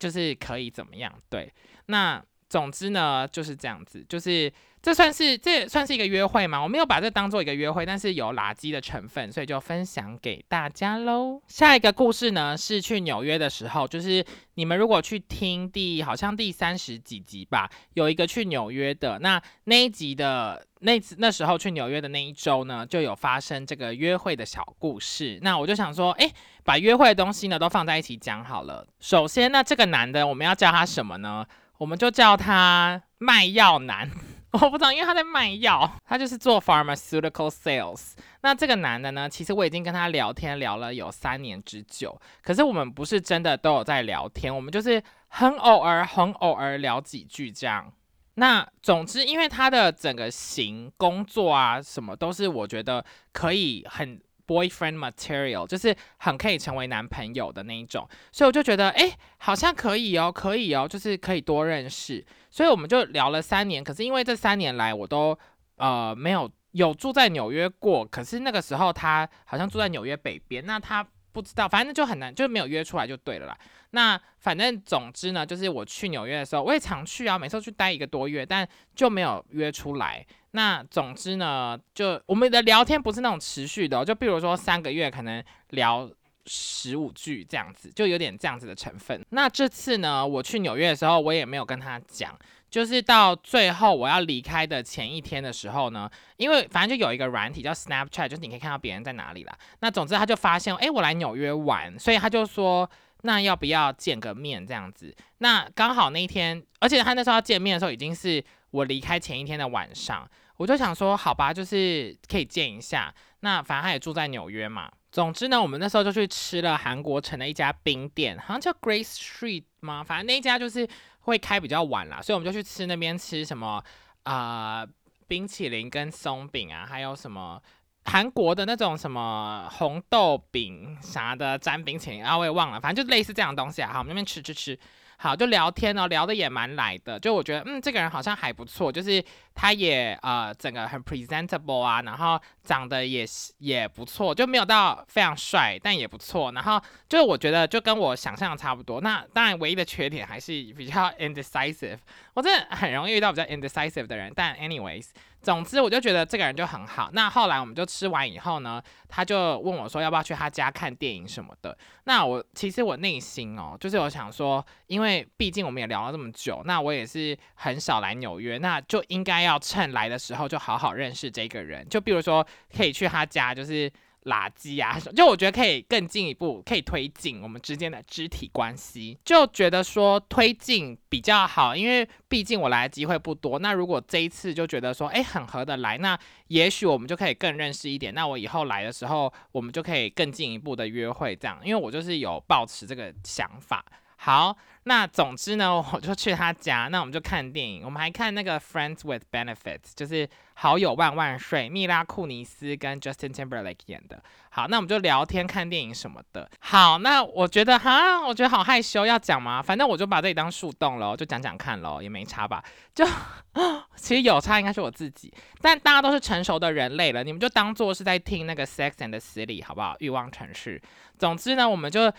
[0.00, 1.14] 就是可以怎么样？
[1.28, 1.52] 对，
[1.86, 6.60] 那总之呢就是这样子，就是这算是这算是一个约会嘛？
[6.60, 11.40] 我没有把这当做一个约会，但是有垃圾的成分，所以就分享给大家喽。
[11.46, 25.38] 下一个故事呢是去纽约的时候，就是你们如果去听第好像第三十几集吧，有一个去纽约的那那一集的那次那时候去纽约的那一周呢，就有发生这个约会的小故事。
[25.42, 26.30] 那我就想说，哎。
[26.62, 28.86] 把约会的东西呢都放在一起讲好了。
[29.00, 31.44] 首先，那这个男的我们要叫他什么呢？
[31.80, 34.10] 我们就叫他卖药男。
[34.52, 38.12] 我不知道，因为他在卖药，他就是做 pharmaceutical sales。
[38.42, 47.90] 那这个男的呢，其实我已经跟他聊天聊了有三年之久，可是我们不是真的都有在聊天，我们就是很偶尔、很偶尔聊几句这样。
[48.34, 54.20] 那总之，因为他的整个型、工作啊什么都是我觉得可以很。
[54.50, 62.24] Boyfriend material 就是很可以成为男朋友的那一种，所以我就觉得，哎，好像可以哦，可以哦，就是可以多认识。
[62.50, 63.84] 所以我们就聊了三年。
[63.84, 65.38] 可是因为这三年来我都
[65.76, 73.56] 呃没有有住在纽约过，可是那个时候他好像住在纽约北边，那他不知道，反正就很难，就没有约出来就对了啦。
[73.92, 80.26] 那反正总之呢，就是我去纽约的时候，我也常去啊，每次去待一个多月，但就没有约出来。
[80.52, 86.10] 那总之呢，就我们的聊天不是那种持续的，就比如说三个月可能聊
[86.46, 89.24] 十五句这样子，就有点这样子的成分。
[89.30, 92.36] 那这次呢，我去纽约的时候，我也没有跟他讲，
[92.70, 99.56] 就是到最后我要离开的前一天的时候呢，因为反正就有一个软体叫 Snapchat，就是你可以看到别人在哪里啦。
[99.80, 102.90] 那总之他就发现，哎，我来纽约玩，所以他就说。
[103.22, 105.14] 那要不要见个面这样子？
[105.40, 110.26] 那刚好那一天，而且他那时候要见面的时候，已经是我离开前一天的晚上。
[110.60, 113.14] 我就想说，好吧，就是可以见一下。
[113.40, 114.92] 那反正他也住在纽约嘛。
[115.10, 120.04] 总之呢，我们那时候就去吃了韩国城的一家冰店，好像叫 Grace Street 吗？
[120.04, 120.86] 反正那家就是
[121.20, 123.82] 会开比较晚啦，所以我们就去吃那边吃什么
[124.24, 124.86] 啊
[125.26, 127.58] 冰淇淋跟松饼啊，还有什么
[128.04, 133.94] 韩国的那种什么红豆饼啥的沾冰淇淋啊，我也忘了，反正就类似这样的东西啊。
[133.94, 134.78] 好，我们那边吃吃吃。
[135.22, 139.22] 好，就聊天哦，聊的也蛮来的，就我觉得，嗯，这个人好像还不错，就是
[139.54, 143.26] 他也呃，整个很 presentable 啊，然后长得也
[143.58, 149.02] 也不错，就没有到非常帅，但也不错，然后就我觉得就跟我想象的差不多。
[149.02, 151.98] 那当然，唯一的缺点还是比较 indecisive，
[152.32, 154.32] 我真的很容易遇到比较 indecisive 的人。
[154.34, 155.08] 但 anyways。
[155.42, 157.10] 总之，我就觉得这个人就很好。
[157.12, 161.76] 那后来我们就吃完以后呢，他就问我说要不要去他家看电影什么的。
[162.04, 171.88] 那我其实我内心哦，就是我想说，因为毕竟我们也聊了这么久，那我也是很少来纽约，那就应该要趁来的时候就好好认识这个人。
[171.88, 173.90] 就比如说可以去他家，就是。
[174.24, 183.58] 垃圾啊，就我觉得可以更进一步，可以推进我们之间的肢体关系，就觉得说推进比较好，因为毕竟我来的机会不多。
[183.58, 188.12] 那如果这一次就觉得说，哎，很合得来，那也许我们就可以更认识一点。
[188.14, 193.84] 那我以后来的时候，我们就可以更进一步的约会，这样，因为我就是有抱持这个想法。
[194.22, 199.54] 好，那总之呢，我就去他家，那我们就看电影，我们还看那个《Friends with Benefits》，
[199.96, 204.22] 就是好友万万岁，蜜拉库尼斯跟 Justin Timberlake 演的。
[204.50, 206.46] 好，那我们就聊天、看电影什么的。
[206.60, 209.62] 好，那我觉得哈，我觉得好害羞，要讲吗？
[209.62, 212.62] 反正我就把这里当树洞了，就讲讲看喽，也没差吧？
[212.94, 213.06] 就
[213.96, 215.32] 其实有差，应该是我自己。
[215.62, 219.96] 但大家都是成熟的人类了，你们就当做是在听那个《Sex and the City》，好不好？
[220.00, 220.82] 欲望城市。
[221.18, 222.12] 总之呢，我们就。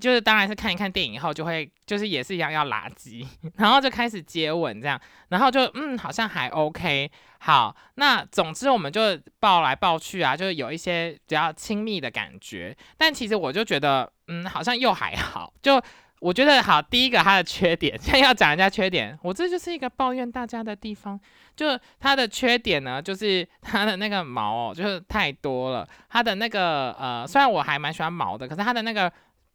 [0.00, 3.26] 就是当然是看一看电影后就会就是也是一样要垃圾，
[3.58, 15.82] 然后就开始接吻这样，然后就嗯好像还 OK 好，那总之我们就抱来抱去啊，就是有一些比较亲密的感觉，但其实我就觉得嗯好像又还好，就
[16.20, 21.18] 我觉得好第一个他的缺点， 现在要讲人家缺点，我这就是一个抱怨大家的地方，
[21.56, 29.12] 就他的缺点呢就是他的那个毛哦就是太多了，他的那个呃虽然我还蛮喜欢毛的，可是他的那个。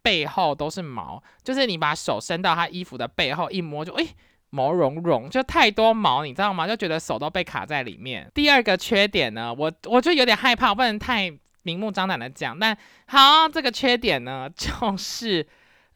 [0.08, 4.08] 背后都是毛，就是你把手伸到他衣服的背后一摸，就诶
[4.52, 6.66] 毛茸茸，就太多毛，你知道吗？
[6.66, 8.32] 就觉得手都被卡在里面。
[8.34, 11.30] 第二个缺点呢，我我就有点害怕，不能太
[11.64, 12.58] 明目张胆的讲。
[12.58, 15.46] 但好，这个缺点呢， 就是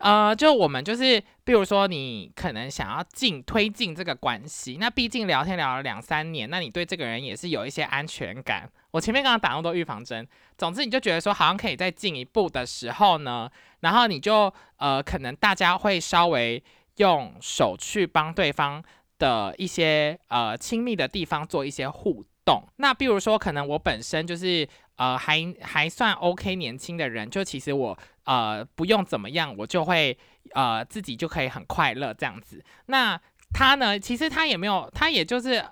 [0.01, 8.69] 呃，就我们就是，比如说你可能想要进推进这个关系，那毕竟聊天聊了两三年，那你对这个人也是有一些安全感。
[8.91, 13.49] 我前面刚刚打那么多预防针，总之你就觉得说好像可以再进一步的时候呢，
[13.81, 16.61] 然后你就呃可能大家会稍微
[16.97, 18.83] 用手去帮对方
[19.17, 22.63] 的一些呃亲密的地方做一些互动。
[22.77, 24.67] 那比如说可能我本身就是
[25.01, 30.15] 呃还还算 OK 年轻的人，就其实我呃不用怎么样，我就会
[30.53, 32.63] 呃自己就可以很快乐这样子。
[32.85, 33.19] 那
[33.51, 35.65] 他呢，其实他也没有，他也就是。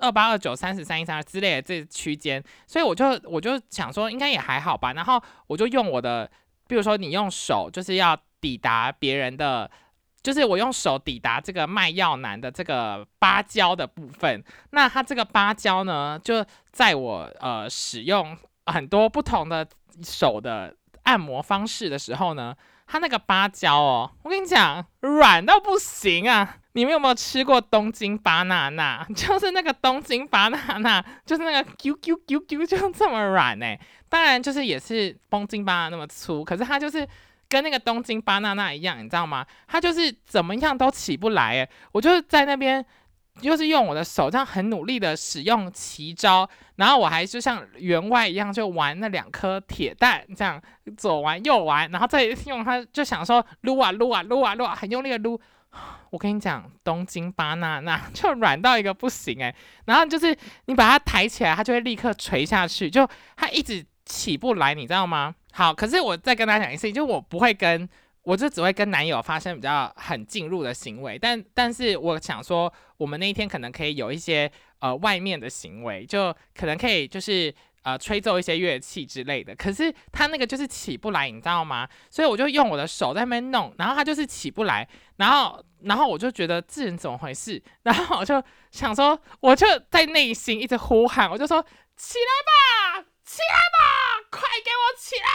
[0.00, 4.92] 二八二九三十三一三二之类的这区间，所以我就我就想说应该也还好吧。
[4.92, 6.28] 然后我就用我的，
[6.66, 9.70] 比如说你用手就是要抵达别人的，
[10.20, 14.42] 就是我用手抵达这个卖药男的这个芭蕉的部分。
[14.72, 19.66] 那他这个芭蕉呢，就在我呃使用很多不同的
[20.02, 20.74] 手的
[21.04, 22.54] 按摩方式的时候呢，
[22.86, 26.56] 它那个芭蕉哦，我跟你讲，软到不行啊。
[26.76, 29.06] 你们有没有吃过东京巴娜娜？
[29.14, 33.78] 就是那个东京巴娜娜， 就是那个啾啾啾啾就这么软哎。
[34.08, 37.06] 当然就是也是东京巴娜那么粗，可是它就是
[37.48, 39.46] 跟那个东京巴娜娜一样，你知道吗？
[39.68, 41.70] 它就是怎么样都起不来哎。
[41.92, 42.84] 我就是在那边，
[43.40, 50.60] 就是用我的手这样很努力的使用奇招，然后我还就像员外一样，就玩那两颗铁蛋，这样
[50.96, 55.40] 左玩右玩，然后再用它，就想说撸啊撸啊撸啊撸啊，很用力的撸。
[56.10, 59.52] 我跟你讲，东京巴娜娜就软到一个不行诶。
[59.86, 65.34] 然后就是你把它抬起来，它就会立刻垂下去，就它一直起不来，你知道吗？
[65.52, 67.88] 好，可是我再跟大家讲一次，就我不会跟，
[68.22, 72.72] 我就只会跟男友发生比较很进入的行为，但但是我想说，
[73.04, 77.54] 我们那一天可能可以有一些呃外面的行为，就可能可以就是。
[77.84, 81.86] 呃，吹奏一些乐器之类的，可是他那个就是起不来，你知道吗？
[82.08, 87.62] 所以我就用我的手在那边弄，然后他就是起不来，然后，然后我就觉得这人怎么回事？
[87.82, 91.62] 然后我就想说，我就在内心一直呼喊，我就说
[91.94, 95.28] 起来吧，起来吧，快给我起来，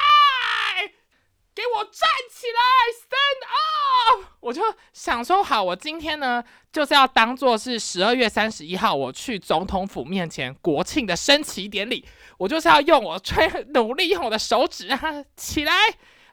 [1.59, 2.61] 给我站起来
[2.95, 4.33] ，stand up！
[4.39, 4.61] 我就
[4.93, 6.41] 想说，好，我今天呢
[6.71, 12.05] 就是要当做是十二月三十一号我去总统府面前国庆的升旗典礼，
[12.37, 15.01] 我就是要用我吹，努力用我的手指啊
[15.35, 15.73] 起来，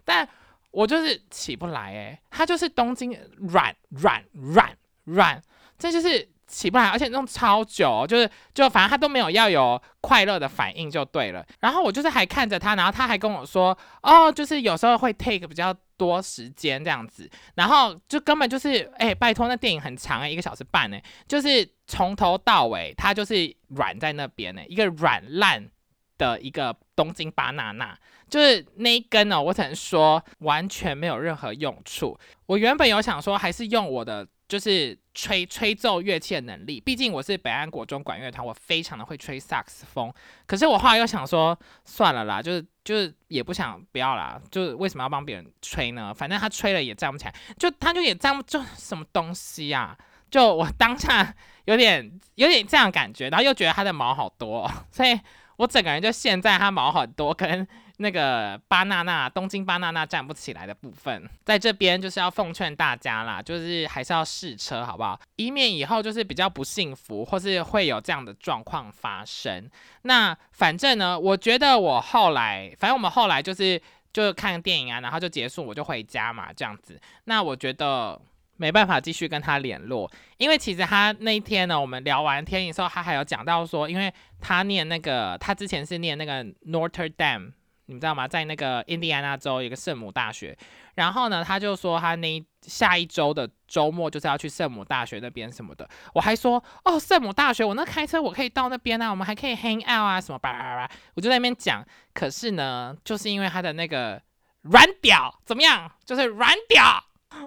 [0.05, 0.29] 但
[0.71, 5.43] 我就是起不来，诶，它就是东京软软软软，
[5.77, 6.36] 这就是。
[6.47, 11.45] 起不来，而且弄超久，就是就反正他都没有要有快乐的反应就对了。
[11.61, 17.29] 然后我就是还看着他，然后他还跟我说，哦，就是有时候会 take 比较多时间这样子。
[17.57, 25.69] 然后就根本就是，哎，拜托，那电影很长哎，一个小时半呢，就是从头到尾他就是软在那边呢，一个软烂
[26.17, 27.99] 的一个东京巴娜娜，
[28.31, 32.17] 就是那一根哦，我只能说完全没有任何用处。
[32.47, 34.27] 我原本有想说，还是用我的。
[34.49, 40.13] 就是吹吹奏乐器的能力，毕竟我是北安国中管乐团，我非常的会吹萨克斯风。
[40.47, 46.15] 可是我后来又想说，算了啦，就是就是也不想不要啦，就是为什么要帮别人吹呢？
[46.15, 49.99] 反正他吹了也站不起来，就他就也站不就什么东西啊？
[50.31, 55.19] 就我当下有点有点这样感觉，然后又觉得他的毛好多，所以
[55.57, 57.67] 我整个人就现在他毛很多跟。
[57.99, 65.19] 那个巴娜娜，东京巴娜娜站不起来的部分，在这边就是要奉劝大家啦，就是还是要试车，好不好？
[65.37, 69.71] 以免以后就是比较不幸福，或是会有这样的状况发生。
[70.03, 73.81] 那反正呢，我觉得我后来，反正我们后来就是
[74.13, 77.01] 就看电影啊，然后就结束，我就回家嘛，这样子。
[77.25, 78.21] 那我觉得
[78.59, 87.53] 没办法继续跟他联络，因为其实他那一天呢，我们聊完天影之后，他还有讲到说，因为他念那个，他之前是念那个 Notre Dame。
[87.87, 88.27] 你知道吗？
[88.27, 90.57] 在那个印第安纳州有个圣母大学，
[90.97, 95.89] 然后呢，他就说他那下一周的周末就是要去圣母大学那边什么的。
[96.13, 101.85] 我还说哦，圣母大学，我那开车我可以到那边啊，我们还可以 hang out 啊，什么叭叭叭，我就在那边讲。
[102.13, 104.21] 可是呢，就是因为他的那个
[104.63, 107.03] 软屌怎么样，就是软屌，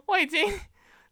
[0.06, 0.50] 我已经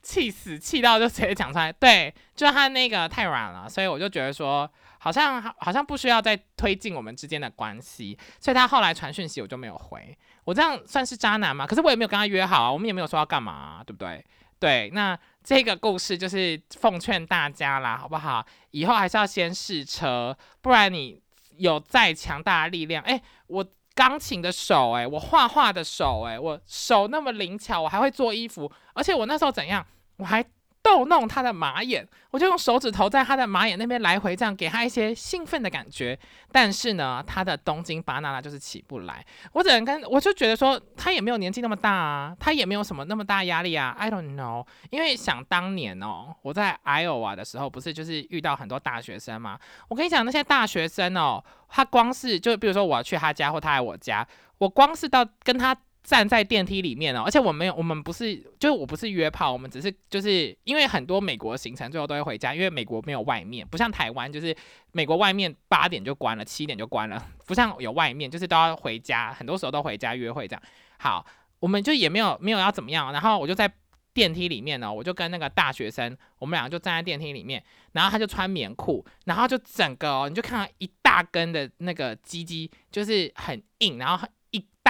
[0.02, 1.70] 气死，气到就直接讲出来。
[1.74, 4.72] 对，就他那个太软了，所以我就觉得说。
[5.00, 10.18] 好像好像不需要再推进我们之间的关系，所以他后来传讯息我就没有回。
[10.44, 11.66] 我这样算是渣男吗？
[11.68, 14.26] 可是我也没有跟他约好啊，我们也没有说要干嘛，对不对？
[14.60, 18.46] 对，那这个故事就是奉劝大家啦，好不好？
[18.72, 21.22] 以后还是要先试车，不然你
[21.58, 29.86] 有再强大的力量，哎，我钢琴的手，哎，我画画的手，哎，我手那么灵巧，我还会做衣服，而且我那时候怎样，
[30.18, 30.44] 我还。
[30.88, 36.17] 逗弄他的马眼，我就用手指头在他的马眼那边来回这样给他一些兴奋的感觉。
[36.50, 39.23] 但是呢，他的东京巴娜娜就是起不来。
[39.52, 43.93] 我只能跟我就觉得说，他也没有年纪那么大啊，他也没有什么那么大压力啊。
[44.00, 49.60] I don't know，因为想当年哦，我在 Iowa 的时候，不是就是遇到很多大学生嘛。
[49.89, 54.26] 我跟你讲，那些大学生哦，他光是就比如说我要去他家或他来我家，
[54.60, 55.76] 我光是到跟他。
[56.08, 64.56] 站在电梯里面哦，而且我没有，我们不是，就是我不是约炮，我们只是就是因为很多美国行程最后都会回家，因为美国没有外面，不像台湾，就是
[64.93, 70.63] 美国外面八点就关了，七点就关了，不像有外面，就是都要回家，很多时候都回家约会这样。
[70.98, 71.26] 好，
[71.60, 73.70] 我们就也没有没有要怎么样，然后我就在
[74.13, 84.30] 电梯里面呢，我就跟那个大学生，我们两个就站在电梯里面，然后他就穿棉裤，然后就整个哦，你就看到一大根的那个鸡鸡，就是很硬，然后很。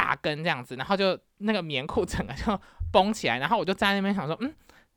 [0.08, 2.58] 大根这样子，然后就那个棉裤整个就
[2.94, 4.54] 绷起来，然后我就在那边想说，嗯，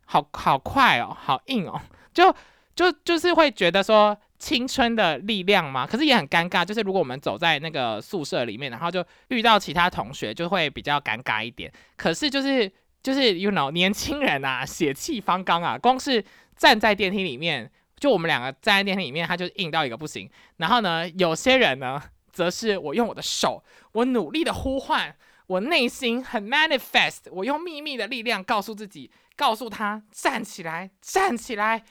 [0.07, 1.81] 好好快哦，好硬哦，
[2.15, 2.33] 就
[2.77, 11.73] 就就是会觉得说青春的力量嘛，可是也很尴尬，就是如果我们走在那个宿舍里面，然后就遇到其他同学，就会比较尴尬一点。
[11.97, 12.71] 可是就是
[13.03, 16.25] 就是 you know 年轻人啊，血气方刚啊，光是
[16.57, 17.69] 站在电梯里面，
[17.99, 20.31] 就我们两个站在电梯里面，他就硬到一个不行。
[20.59, 22.01] 然后呢，有些人呢。
[22.33, 23.63] 则是我用我的手，
[23.93, 25.17] 我努力的呼唤，
[25.47, 31.85] 我内心很 manifest，我用秘密的力量告诉自己，告诉他站起来，站起来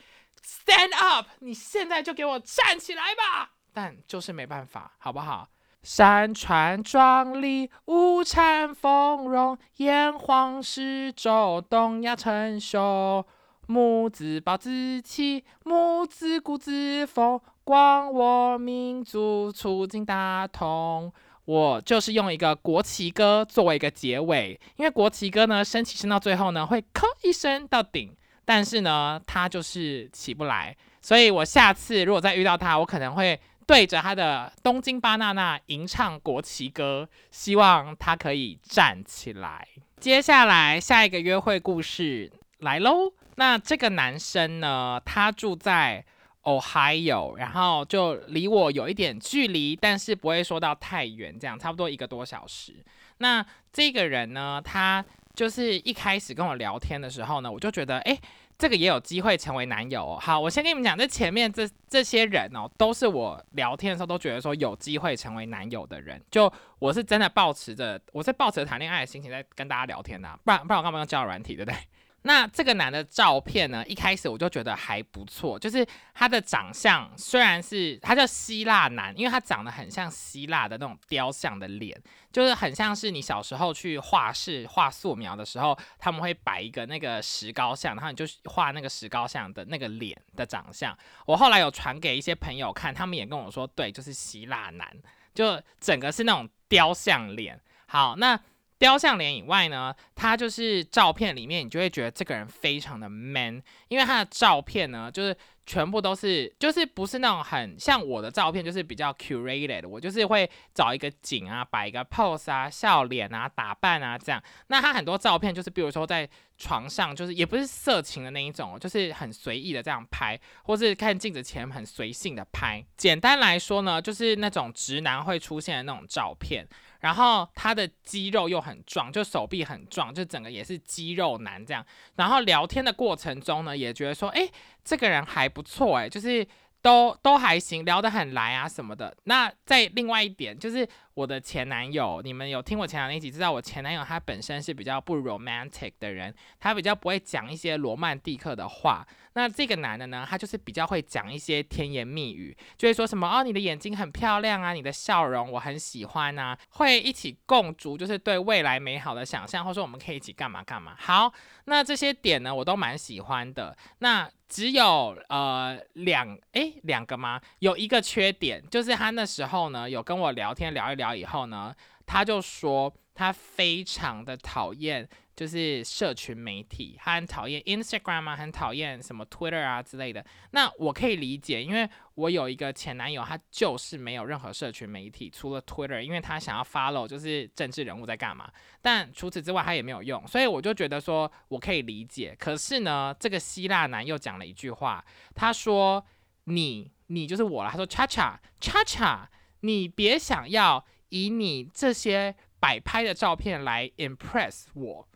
[0.43, 3.51] ，stand up，你现在就给我站起来吧！
[3.73, 5.49] 但就是没办法，好不好？
[5.81, 13.25] 山川壮丽，物产丰荣，炎黄始周，东亚称雄。
[13.67, 21.13] 母子抱子气，母子固子风，光我民族，促进大同。
[21.45, 28.11] 我就是用一个国旗歌作为一个结尾，因为国旗歌呢升起升到最后呢会咳一声到顶，
[28.43, 39.67] 但是呢它就是起不来，所以我下次如果再遇到他，我可能会对着他的东京巴娜娜吟唱国旗歌，希望他可以站起来。
[39.99, 42.31] 接下来下一个约会故事
[42.61, 43.13] 来喽。
[43.35, 44.99] 那这个男生呢？
[45.05, 46.03] 他住在
[46.43, 52.73] Ohio，然后就离我有一点距离，但是不会说到太远，这样差不多一个多小时。
[53.17, 55.03] 那这个人呢，他
[55.35, 58.17] 就是一开始跟我聊天的时候呢，我就觉得，哎，
[58.57, 60.17] 这个也有机会成为男友。
[60.17, 66.21] 好，我先跟你们讲，这前面这这些人哦，都是我聊天的时候都觉得说有机会成为男友的人。
[66.31, 71.77] 就我是真的抱持着，我是抱持着谈恋爱的心情在跟大家聊天的，不然不然我干嘛用交友软体，对不对？
[72.23, 73.83] 那这个男的照片呢？
[73.87, 81.97] 一开始我就觉得还不错，就是他的长相虽然是他叫希腊男，因为他长得很像希腊的那种雕像的脸，
[82.31, 90.95] 就是很像是你小时候去画室画素描的时候，他们会摆一个那个石膏像，然后你就画那个石膏像的那个脸的长相。
[91.25, 94.87] 我后来有传给一些朋友看，他们也跟我说，对，就是希腊男，
[95.33, 97.59] 就整个是那种雕像脸。
[97.87, 98.37] 好，那。
[98.79, 114.41] 雕像脸以外呢，他就是照片里面，你就会觉得这个人非常的 man，因为他的照片呢，就是全部都是，就是不是那种很像我的照片，就是比较 curated，我就是会找一个景啊，摆一个 pose 啊，笑脸啊，打扮啊这样。
[114.67, 116.27] 那他很多照片就是，比如说在
[116.57, 122.83] 床上，就是也不是色情的那一种，就是很随意的这样拍，或是看镜子前很随性的拍。
[122.95, 126.65] 简单来说呢，就是那种直男会出现的那种照片。
[126.99, 131.85] 然后他的肌肉又很壮，就手臂很壮，就整个也是肌肉男这样。
[132.15, 134.47] 然后聊天的过程中呢，也觉得说，哎，
[134.83, 136.47] 这个人还不错，哎，就是。
[136.81, 139.13] 都都还行，聊得很来啊什么的。
[139.25, 140.87] 那在另外一点，就是
[141.19, 149.05] 我的前男友，你们有听我前两那集，知道我前男友他本身是比较不 romantic 的人，他比较不会讲一些罗曼蒂克的话。
[149.33, 160.95] 那这个男的呢，他就是比较会讲一些甜言蜜语，就会说什么哦，你的眼睛很漂亮啊，你的笑容我很喜欢啊，会一起共筑，就是对未来美好的想象，或者说我们可以一起干嘛干嘛。
[160.97, 161.31] 好，
[161.65, 163.77] 那这些点呢，我都蛮喜欢的。
[163.99, 167.39] 那只有呃两诶两个吗？
[167.59, 175.07] 有一个缺点，就是他那时候呢有跟我聊天聊一聊以后呢，他就说他非常的讨厌。
[175.39, 180.25] 就是社群媒体，他很讨厌 Instagram 啊，很讨厌什么 Twitter 啊之类的。
[180.51, 188.51] 那我可以理解，因为我有一个前男友，他就是没有任何社群媒体，除了 Twitter，因为他想要 follow 就是政治人物在干嘛。
[188.81, 192.35] 但除此之外，他也没有用，所以我就觉得说我可以理解。
[192.37, 195.01] 可是呢，这个希腊男又讲了一句话，
[195.33, 196.05] 他说
[196.51, 199.29] ：“你，你就是我了。”他说恰恰恰恰
[199.61, 205.07] 你别想要以你这些摆拍的照片来 impress 我。”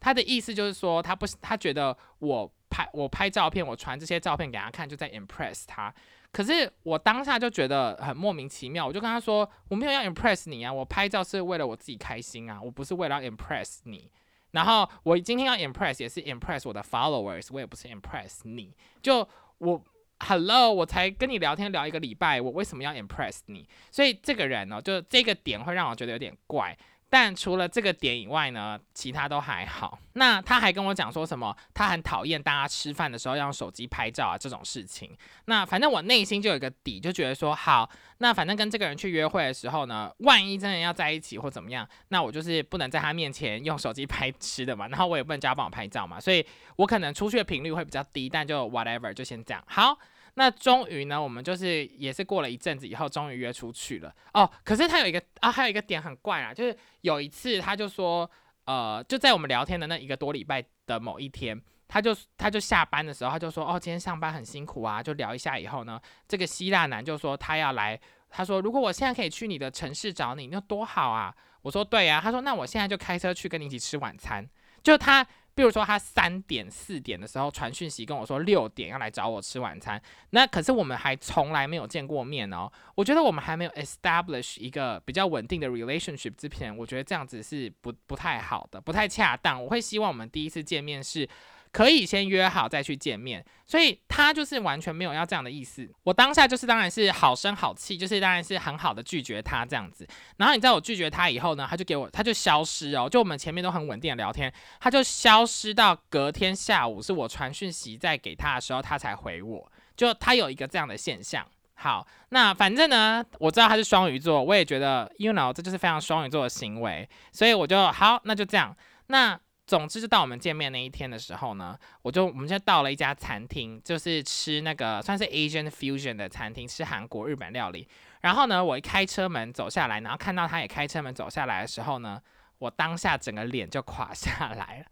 [0.00, 5.94] 他的意思就是说，他不，他觉得我拍我拍照片，我传这些照片给他看，就在 impress 他。
[6.32, 14.10] 可是我当下就觉得很莫名其妙，我就跟他说，我没有要 impress 你啊，我拍照是为了我自己开心啊，我不是为了 impress 你。
[14.50, 18.74] 然后我今天要 impress 也是 impress 我的 followers，我也不是 impress 你。
[19.00, 19.26] 就
[19.58, 19.82] 我
[20.28, 23.68] hello，我才跟你聊天聊一个礼拜，我为什么要 impress 你？
[23.90, 26.76] 所以这个人呢，就这个点会让我觉得有点怪。
[27.10, 29.98] 但除了这个点以外呢，其他都还好。
[30.14, 35.14] 那他还跟我讲说什么，他很讨厌大家吃饭的时候要用手机拍照啊这种事情。
[35.44, 46.42] 那反正我内心就有一个底，就觉得说好，那反正跟这个人去约会的时候呢，万一真的要在一起或怎么样，那我就是不能在他面前用手机拍吃的嘛，然后我也不能叫他帮我拍照嘛，所以
[46.76, 49.98] 我可能出去的频率会比较低，但就 whatever 就先这样好。
[50.34, 54.50] 那终于呢，我们就是也是过了一阵子以后，终于约出去了哦。
[54.64, 58.28] 可是他有一个啊，还有一个点很怪啊，就是有一次他就说，
[58.64, 71.34] 呃，就在我们聊天的那一个多礼拜的某一天，他就他就下班的时候，他就说，哦，今天上班很辛苦啊，就聊一下以后呢，这个希腊男就说他要来，他说如果我现在可以去你的城市找你，那多好啊。
[71.60, 74.48] 我说对呀，他说那我现在就开车去跟你一起吃晚餐，
[74.82, 75.26] 就他。
[75.54, 82.70] 比如说，他三点、四点的时候传讯息跟我说六点要来找我吃晚餐，那可是我们还从来没有见过面哦。
[82.94, 89.62] 我觉得我们还没有 establish 一个比较稳定的 relationship 之前，我觉得这样子是不不太好的，不太恰当。
[89.62, 91.28] 我会希望我们第一次见面是。
[91.72, 95.90] 可以先约好再去见面，所以他就是完全没有要这样的意思。
[96.02, 100.06] 我当下就是当然是好声好气，就是当然是很好的拒绝他这样子。
[100.36, 109.72] 然后你知道我拒绝他以后呢，他就给我他就消失哦，就我们前面都很稳定的聊天，他就消失到隔天下午是我传讯息在给他的时候，他才回我。
[109.96, 111.42] 就他有一个这样的现象。
[111.76, 118.76] 好，那反正呢，我知道他是双鱼座，我也觉得 you know 这就是非常双鱼座的行为，所以我就好，那就这样。
[119.06, 119.40] 那。
[119.72, 127.88] 总之，就到我们见面那一天的时候呢，我就我们就到了一家餐厅，就是吃那个算是 Asian fusion 的餐厅，吃韩国日本料理。
[128.20, 132.20] 然后呢，我一开车门走下来，然后看到他也开车门走下来的时候呢，
[132.58, 134.84] 我当下整个脸就垮下来了，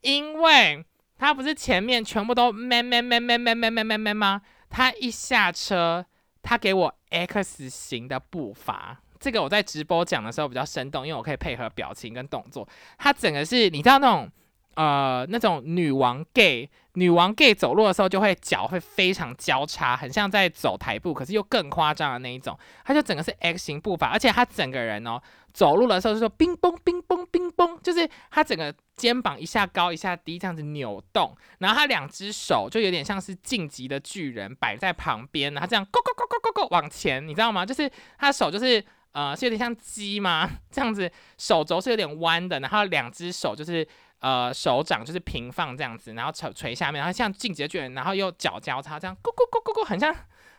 [0.00, 0.84] 因为
[1.16, 4.42] 他不是前面全部都咩咩咩咩咩咩咩咩咩吗？
[4.68, 6.04] 他一下车，
[6.42, 9.00] 他给我 X 型的步伐。
[9.24, 12.68] 这个我在直播讲的时候比较生动，因为我可以配合表情跟动作。
[12.98, 14.30] 他整个是你知道那种
[14.74, 22.54] 呃那种女王 gay，女王 gay 走路的时候就会脚会非常交叉，很像在走台步，可是又更夸张的那一种。
[22.84, 25.18] 他就整个是 X 型步伐，而且他整个人哦
[25.54, 37.64] 走路的时候就说冰崩冰崩冰崩，就是他整个肩膀一下高一下低这样子扭动，然后他两只手就有点像是晋级的巨人摆在旁边，然后这样 go go go go go go 往前，你知道吗？
[37.64, 38.84] 就是他手就是。
[39.14, 40.50] 呃，是有点像鸡吗？
[40.70, 43.86] 这样子，手肘是有点弯的，然后两只手就是
[44.18, 50.12] 呃手掌就是平放这样子，然后垂垂下面，然后像进阶卷，然后又脚交叉这样，咕咕咕咕咕，很像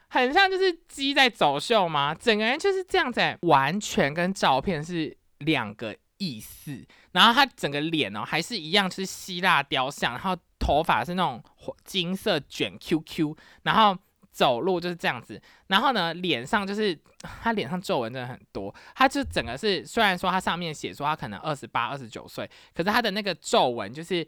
[0.07, 2.15] 很像就是鸡在走秀吗？
[2.15, 6.85] 整个人就是这样子，完全跟照片是两个意思。
[7.11, 11.43] 然后他整个脸哦还是一样，是希腊雕像，然后头发是那种
[11.83, 13.97] 金色卷 QQ，然后。
[14.35, 16.93] 走路就是这样子，然后呢，脸上就是
[17.41, 24.27] 他脸上皱纹真的很多，他就整个是虽然说他上面写说他可能二十八、二十九岁，可是他的那个皱纹就是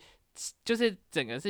[0.63, 1.49] 就是整个是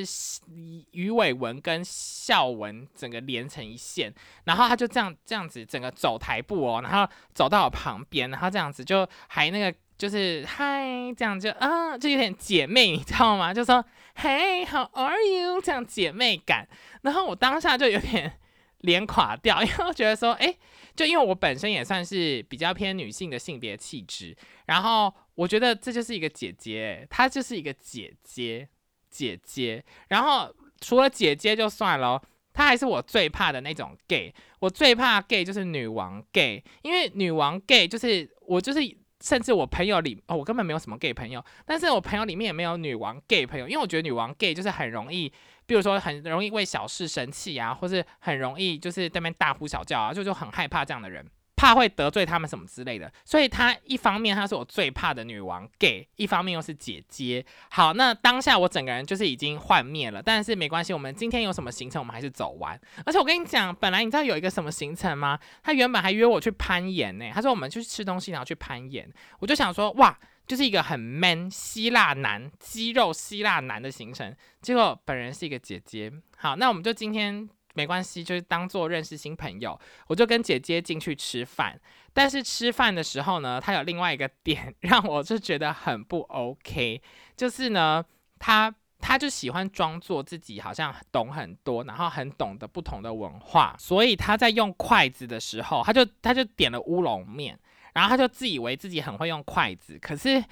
[0.89, 4.11] 鱼尾纹跟笑纹整个连成一线，
[4.45, 10.83] 然后他就这样这样子整个走台步哦，然后走到我旁边，然后这样子就还那个就是嗨
[11.15, 13.53] 这样就啊就有点姐妹你知道吗？
[13.53, 13.85] 就说
[14.15, 16.67] 嘿 how are you 这样姐妹感，
[17.03, 18.39] 然后我当下就有点。
[18.81, 20.55] 脸垮掉，因为我觉得说，哎，
[20.95, 28.67] 就因为我本身也算是比较偏女性的性别气质，然后我觉得这就是一个姐姐，她就是一个姐姐，
[29.09, 29.83] 姐姐。
[30.09, 32.21] 然后除了姐姐就算了，
[32.53, 34.33] 她还是我最怕的那种 gay。
[34.59, 38.79] 我最怕 gay 就是女王 gay，因为女王 gay 就是我就是，
[39.23, 45.31] 甚至我朋友里哦，我根本没有什么 gay 朋友，但是我朋友里面也没有女王 gay 朋友，因为我觉得女王 gay 就是很容易。
[45.65, 53.11] 比如说很容易为小事生气啊，或是很容易就是在那边大呼小叫啊，就就很害怕这样的人，怕会得罪他们什么之类的。
[53.25, 57.45] 所以他一方面他是我最怕的女王 gay，一方面又是姐姐。
[57.71, 62.79] 好，那当下我整个人就是已经幻灭了，但是没关系，我们今天有什么行程，我们还是走完。
[63.05, 65.37] 而且我跟你讲，本来你知道有一个什么行程吗？
[65.61, 69.11] 他原本还约我去攀岩呢，他说我们去吃东西，然后去攀岩。
[69.39, 70.17] 我就想说，哇。
[70.47, 76.09] 就是一个很 man 希腊男肌肉希腊男的行程，结果本人是一个姐姐。
[76.37, 79.79] 好，那我们就今天没关系，就是当做认识新朋友。
[80.07, 81.79] 我就跟姐姐进去吃饭，
[82.11, 86.99] 但是吃饭的时候呢，她有另外一个点 让我就觉得很不 OK，
[87.35, 88.03] 就是呢，
[88.39, 97.59] 她她就喜欢装作自己好像懂很多，然后很懂得不同的文化，所以她在用筷子的时候，她就她就点了乌龙面。
[97.93, 100.43] 然后他就自以为自己很会用筷子，可是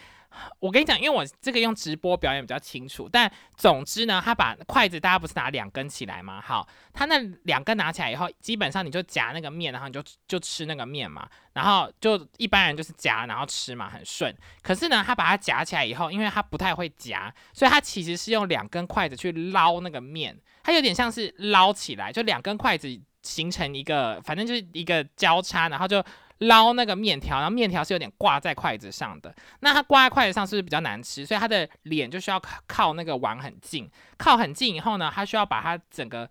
[0.60, 3.10] 我跟你讲，因为我这个用直播表演比较清楚。
[3.12, 6.42] 但总之呢，他把筷子，大家不是拿两根起来吗？
[6.42, 11.28] 好，他那两根拿起来以后，基本上你就夹那个面，然后你就就吃那个面嘛。
[11.54, 14.36] 然后就一般人就是夹，然后吃嘛，很顺。
[14.62, 22.88] 可是呢，他把它夹起来以后，因为他不太会夹，所以他其实是用两根筷子去捞那个面，它有点像是捞起来，就两根筷子
[23.22, 26.04] 形成一个，反正就是一个交叉，然后就。
[26.40, 29.34] 捞那个面条，然后面条是有点挂在筷子上的。
[29.62, 31.26] 那它挂在筷子上是不是比较难吃？
[31.26, 36.30] 所以他的脸就需要靠那个碗很近，靠很近以后呢，他需要把它整个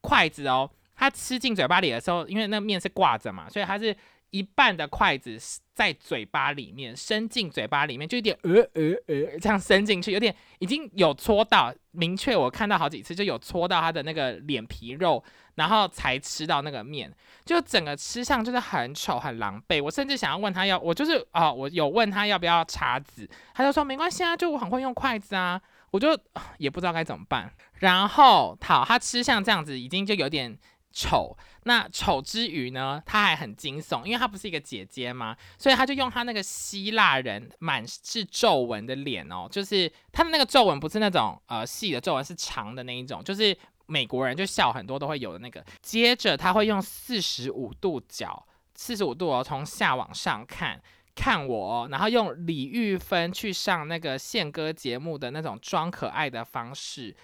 [0.00, 3.96] 筷子哦，他吃进嘴巴里的时候，因为那面是挂着嘛，所以他是
[4.30, 5.38] 一半的筷子
[5.74, 15.22] 在嘴巴里面伸进嘴巴里面，就有点呃呃呃这样伸进去，有点已经有戳到，明确我看到好几次就有戳到他的那个脸皮肉。
[15.58, 17.12] 然后才吃到那个面，
[17.44, 19.82] 就整个吃相就是很丑很狼狈。
[19.82, 25.60] 我甚至想要问他要，我就是啊，我有问他要不要叉子，他就说没关系啊，就我很会用筷子啊。
[25.90, 26.16] 我就
[26.58, 27.52] 也不知道该怎么办。
[27.80, 30.56] 然后好，他吃相这样子已经就有点
[30.92, 31.36] 丑。
[31.64, 35.36] 那丑之余呢，他还很惊悚，因为他不是一个姐姐吗？
[35.58, 43.56] 所以他就用他那个希腊人满是皱纹的脸哦，就是他的那个皱纹不是那种呃细的皱纹，是长的那一种，就是。
[43.90, 50.78] 美国人就笑很多都会有的那个，接着他会用四十五度角，四十五度哦，从下往上看
[51.14, 57.16] 看我，然后用李玉芬去上那个献歌节目的那种装可爱的方式，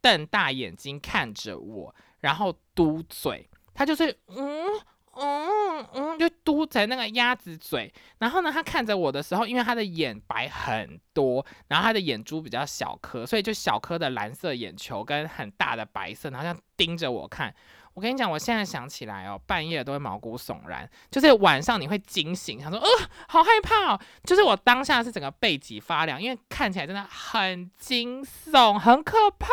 [0.00, 4.80] 瞪大眼睛看着我，然后嘟嘴，他就是嗯。
[5.18, 17.54] 嗯嗯，就嘟成那个鸭子嘴，然后呢，他看着我的时候，因为他的眼白很多，然后他的眼珠比较小颗，所以就小颗的蓝色眼球跟很大的白色，然后像盯着我看。
[17.94, 22.86] 我跟你讲，我现在想起来哦，半夜都会毛骨悚然，就是晚上你会惊醒，想说呃，
[23.26, 24.00] 好害怕哦。
[24.22, 29.48] 就是我当下是整个背脊发凉，因为看起来真的很惊悚，很可怕。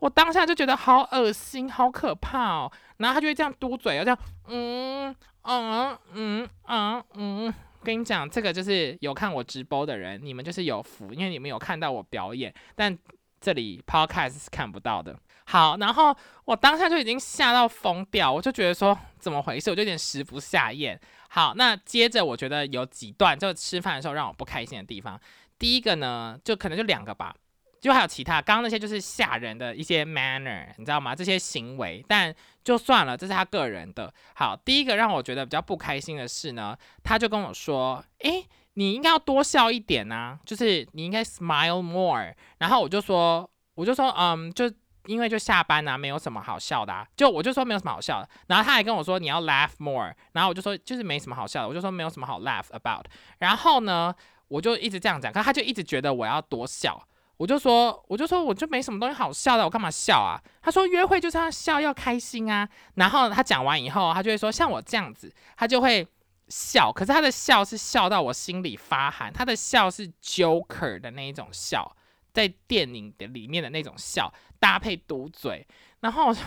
[0.00, 2.70] 我当下就觉得好恶心，好可怕哦。
[2.98, 7.54] 然后他就会这样嘟嘴，这样嗯嗯嗯嗯嗯。
[7.82, 12.98] 跟你讲，这个就是有看我直播的人，你们就是有福，因为你们有看到我表演，但
[13.40, 15.16] 这里 podcast 是看不到的。
[15.50, 21.00] 好，然后我当下就已经吓到疯掉，我就觉得说怎么回事，我就有点食不下咽。
[21.30, 25.18] 好，那接着我觉得有几段就吃饭的时候让我不开心的地方，
[25.58, 27.34] 第一个呢，就可能就两个吧。
[27.80, 31.14] 就还有其他，刚刚那些就是吓人的一些 manner，你知道吗？
[31.14, 32.34] 这些行为，但
[32.64, 34.12] 就算了，这是他个人的。
[34.34, 38.44] 好，第一个让我觉得比较不开心的事呢，他就跟我说：“诶，
[38.74, 44.68] 你应该要多笑一点呐，就是你应该 smile more。”然后我就说，我就说，嗯，就
[45.08, 48.28] 因为就下班呐，没有什么好笑的，啊就我就说没有什么好笑的。
[48.46, 53.06] 然后他还跟我说你要 laugh more，然后我就说就是没什么好笑的，我就说没有什么好 laugh about。
[53.38, 54.14] 然后呢，
[54.48, 57.02] 我就一直这样讲，可他就一直觉得我要多笑。
[57.38, 60.34] 我就说，我就说，我就没什么东西好笑的，我干嘛笑啊？
[60.60, 62.68] 他说约会就是要笑，要开心啊。
[62.96, 66.04] 然后他讲完以后，他就会说，像我这样子，他就会
[66.48, 66.92] 笑。
[66.92, 71.94] 可是他的笑是笑到我心里发寒，他的笑是 Joker 的那一种笑，
[72.32, 75.66] 在电影的里面的那种笑，搭配嘟嘴。
[76.00, 76.40] 然后我就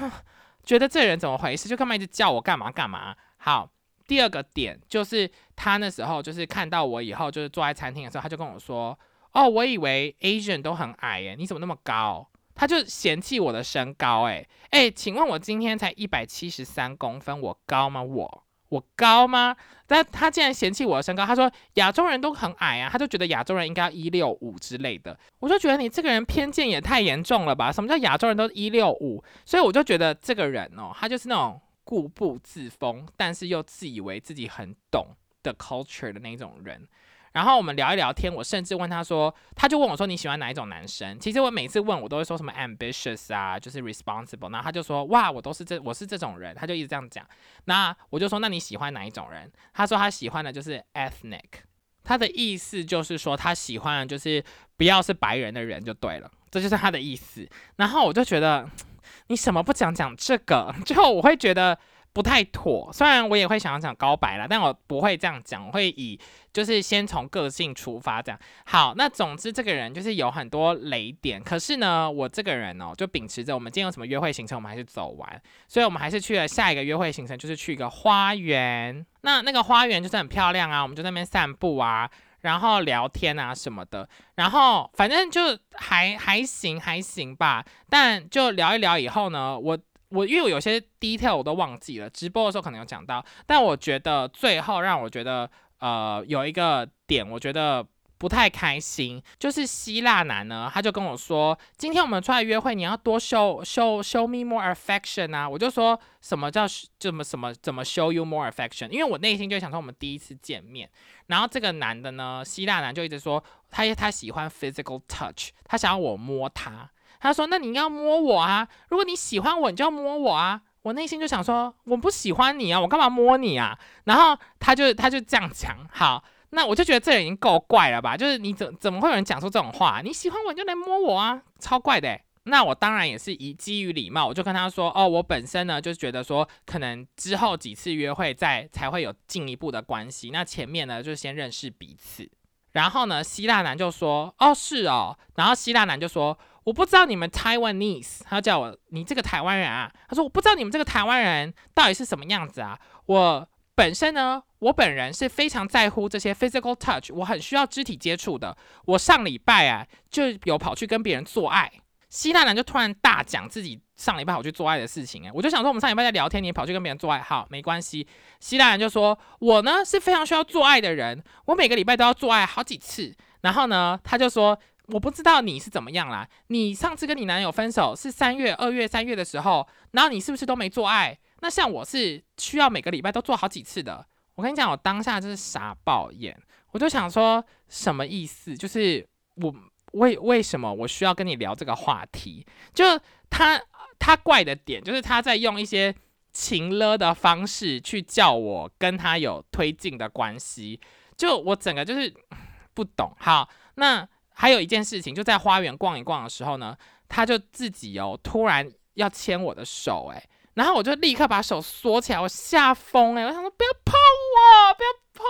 [0.63, 1.67] 觉得这人怎么回事？
[1.67, 3.15] 就干嘛一直叫我干嘛干嘛？
[3.37, 3.69] 好，
[4.07, 8.97] 第二个点就是他那时候就是看到我以后，就是坐在餐厅的时候，他就跟我说。
[9.33, 12.27] 哦，我以为 Asian 都很矮耶，你怎么那么高？
[12.53, 18.03] 他就嫌弃我的身高，哎哎，请问我今天才一百七十三公分，我高吗？
[18.03, 19.53] 我我高吗？
[19.85, 25.17] 但他竟然嫌弃我的身高，他说亚洲人都很矮啊，他就觉得亚洲人应该一六五之类的。
[25.39, 27.69] 我就觉得你这个人偏见也太严重了吧？
[27.69, 29.21] 什么叫亚洲人都一六五？
[29.45, 35.07] 所以我就觉得这个人哦，他就是那种固步自封，但是又自以为自己很懂
[35.43, 36.87] 的 culture 的那种人。
[37.33, 41.17] 然后我们聊一聊天，我甚至问他说，他就问我说你喜欢哪一种男生？
[41.19, 44.51] 其实我每次问我都会说什么 ambitious 啊，就是 responsible。
[44.51, 46.53] 然后他就说哇，我都是这，我是这种人。
[46.53, 47.25] 他就一直这样讲。
[47.65, 49.49] 那我就说那你喜欢哪一种人？
[49.73, 51.61] 他说他喜欢的就是 ethnic。
[52.03, 54.43] 他的意思就是说他喜欢就是
[54.75, 57.47] 不要是白人的人就对了，这就是他的意思。
[57.77, 58.69] 然后我就觉得
[59.27, 60.75] 你什么不讲讲这个？
[60.85, 61.77] 最后我会觉得。
[62.13, 66.19] 不太妥，虽然我也会想要讲告白了，但我不会这样讲，我会以
[66.51, 68.39] 就是先从个性出发这样。
[68.65, 79.05] 好，那总之这个人就是有很多雷点，可是呢，我这个人哦，就秉持着我们今天有什么约会行程，我们还是走完，所以我们还是去了下一个约会行程，就是去一个花园。
[79.21, 82.09] 那那个花园就是很漂亮啊，我们就那边散步啊，
[82.41, 87.63] 然后聊天啊什么的，然后反正就还还行还行吧。
[87.89, 89.79] 但就聊一聊以后呢，我。
[90.11, 95.49] 我因为我有些 detail 我都忘记了，直播的时候可能有讲到，但我觉得最后让我觉得
[95.79, 97.85] 呃有一个点，我觉得
[98.17, 106.65] 不太开心，就是希腊男呢，他就跟我说，今天我们出来约会，你要多 show show show me more affection 啊，我就说什么叫
[106.99, 110.89] 怎么什么怎么 show you more affection，因为我内心就想说我们第一次见面，
[111.27, 116.91] 然后这个男的呢，希腊男就一直说他他喜欢 physical touch，他想要我摸他。
[117.21, 118.67] 他说：“那你要摸我啊！
[118.89, 125.77] 如果你喜欢我，你就要摸我啊！”我内心就想说：“我不喜欢你啊，我干嘛摸你啊？”然后他就他就这样讲。
[125.91, 128.17] 好，那我就觉得这已经够怪了吧？
[128.17, 130.01] 就是你怎怎么会有人讲出这种话？
[130.03, 132.19] 你喜欢我，你就来摸我啊，超怪的。
[132.45, 140.31] 那我当然也是以基于礼貌，我就跟他说：“哦，我本身呢就觉得说，可能之后几次约会再才会有进一步的关系。
[140.31, 142.27] 那前面呢就先认识彼此。”
[142.73, 146.35] 然后呢，希腊男就说：“哦，是哦。”然后希腊男就说。
[146.63, 149.91] 我不知道你们 Taiwanese，他叫我你这个台湾人啊。
[150.07, 152.77] 他说我不知道你们这个台湾人到底是什么样子啊。
[153.07, 158.55] 我本身呢，我本人是非常在乎这些 physical touch，我很需要肢体接触的。
[158.85, 161.71] 我上礼拜啊就有跑去跟别人做爱，
[162.09, 165.25] 希腊男就突然大讲自己上礼拜跑去做爱的事情。
[165.25, 168.05] 哎，我就想说我们上礼拜在聊天，你跑去跟别人做爱，好，没关系。
[168.39, 173.15] 希腊人就说我呢是非常需要做爱的人，我每个礼拜都要做爱好几次。
[173.41, 174.55] 然后呢，他就说。
[174.91, 176.27] 我不知道你是怎么样啦。
[176.47, 181.17] 你上次跟你男友分手是三月、二月、三月的时候，然后你是不是都没做爱？
[181.39, 184.05] 那像我是需要每个礼拜都做好几次的。
[184.35, 186.37] 我跟你讲，我当下就是傻爆眼，
[186.71, 188.55] 我就想说什么意思？
[188.55, 189.53] 就是我
[189.93, 192.45] 为为什么我需要跟你聊这个话题？
[192.73, 192.83] 就
[193.29, 193.61] 他
[193.97, 195.95] 他怪的点，就是他在用一些
[196.31, 200.79] 情勒的方式去叫我跟他有推进的关系。
[201.15, 202.13] 就我整个就是
[202.73, 203.15] 不懂。
[203.19, 204.07] 好，那。
[204.41, 206.75] 还有一件事情，就在花园逛一逛的时候呢，
[207.07, 210.23] 他就自己哦，突然要牵我的手，哎，
[210.55, 213.93] 然后我就立刻把手缩起来，我吓疯，哎，我想说不要碰
[214.33, 215.23] 我，不要碰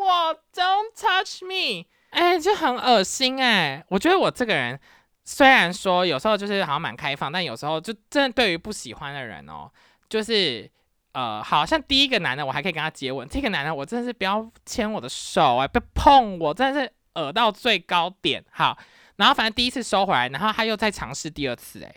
[0.00, 4.80] 我，Don't touch me，哎，就很恶心，哎，我觉得我这个人
[5.26, 9.70] 虽然说有时候就是好像蛮开放，但有时候就真的对于不喜欢的人哦，
[10.08, 10.70] 就是
[11.12, 18.78] 呃，好像第一个男的我还可以跟他接吻，这个男的我真的是不要牵我的手，哎，不要碰我，真的是呃到最高点，好。
[19.16, 21.94] 然后反正第一次收回来，然后他又再尝试第二次，哎，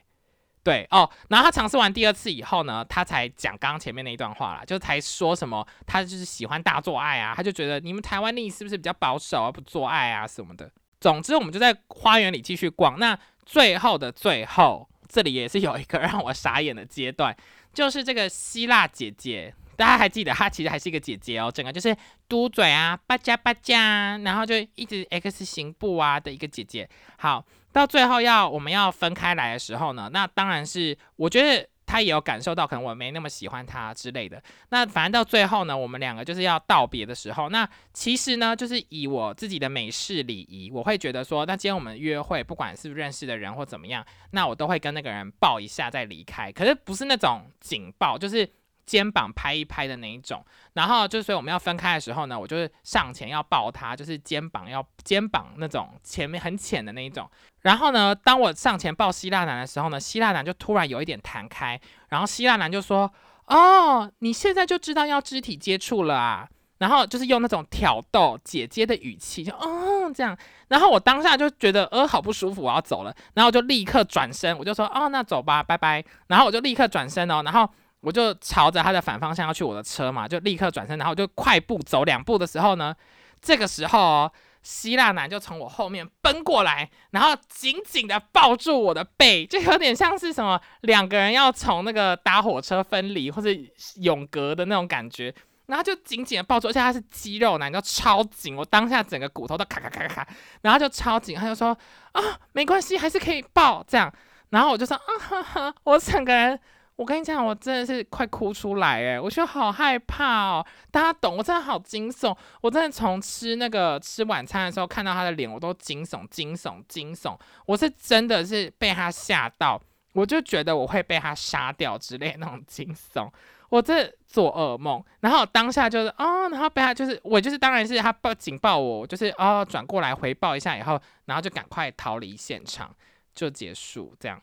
[0.62, 10.72] 对哦，然后他尝试完第二次以后呢，他才讲刚刚前面那一段话啦，就才说什么他就是喜欢大做爱啊，他就觉得你们台湾历是不是比较保守啊，不做爱啊什么的。
[11.02, 13.00] 总之我们就在花园里继续逛。
[13.00, 17.36] 那最后的最后，这里也是有一个让我傻眼的阶段，
[17.74, 19.56] 就是这个希腊姐姐。
[19.78, 21.96] 大家还记得，她其实还是一个姐姐哦，整个就是
[22.28, 26.90] 嘟嘴啊，巴加巴加，然后就一直 X 型步啊的一个姐姐。
[27.20, 34.42] 好，到最后要我们要分开来的时候呢，那当然是我觉得她也有感受到，可能我没那么喜欢她之类的。
[34.70, 46.52] 那反正到最后呢，我们两个就是要道别的时候，那其实呢，就是以我自己的美式礼仪，我会觉得说，那今天我们约会，不管是不是认识的人或怎么样，那我都会跟那个人抱一下再离开。
[46.52, 48.50] 可是不是那种紧抱，就是。
[48.88, 57.30] 肩膀拍一拍的那一种，然后就是所以我们要分开的时候呢，我就是上前要抱他，就是肩膀要肩膀那种前面很浅的那一种。
[57.62, 63.12] 然后呢，当我上前抱希腊男的时候呢，希腊男就突然有一点弹开，然后希腊男就说
[63.48, 66.48] ：“哦，你现在就知道要肢体接触了啊。”
[66.80, 70.38] 然后就是用那种挑逗姐姐的语气，就嗯这样。
[70.70, 73.14] 然后我当下就觉得呃好不舒服，我要走了。
[73.34, 77.70] 然后我就立刻转身，我就说：“哦，那走吧，拜拜。”然后我就立刻转身哦，然后。
[78.08, 82.96] 我就朝着他的反方向要去我的车嘛，就立刻转身，然后就快步走两步的时候呢，
[83.42, 84.32] 这个时候哦，
[84.64, 93.50] 希腊男就从我后面奔过来，然后紧紧的抱住我的背，就有点像是什么两个人要从那个搭火车分离或者
[93.98, 95.36] 永隔的那种感觉，
[95.66, 100.26] 然后就紧紧的抱住，而且他是肌肉男，就超紧，我当下整个骨头都咔咔咔咔，
[100.62, 101.78] 然后就超紧，他就说
[102.14, 102.22] 啊
[102.54, 104.10] 没关系，还是可以抱这样，
[104.52, 106.58] 然后我就说啊哈哈，我整个人。
[106.98, 110.66] 我跟你讲，我真的是快哭出来诶，我觉得好害怕哦。
[110.92, 112.36] 大家懂，我真的好惊悚。
[112.60, 117.38] 我真的从吃那个吃晚餐的时候看到他的脸，我都惊悚、惊悚、惊悚。
[117.68, 119.80] 我是真的是被他吓到，
[120.14, 123.32] 我就觉得我会被他杀掉之类那种惊悚。
[123.70, 132.90] 我这做噩梦，然后当下就是哦，然后被他就是我就是当然是他抱警报我，就是哦转过来回报一下以后，然后就赶快逃离现场，
[133.36, 134.42] 就结束这样。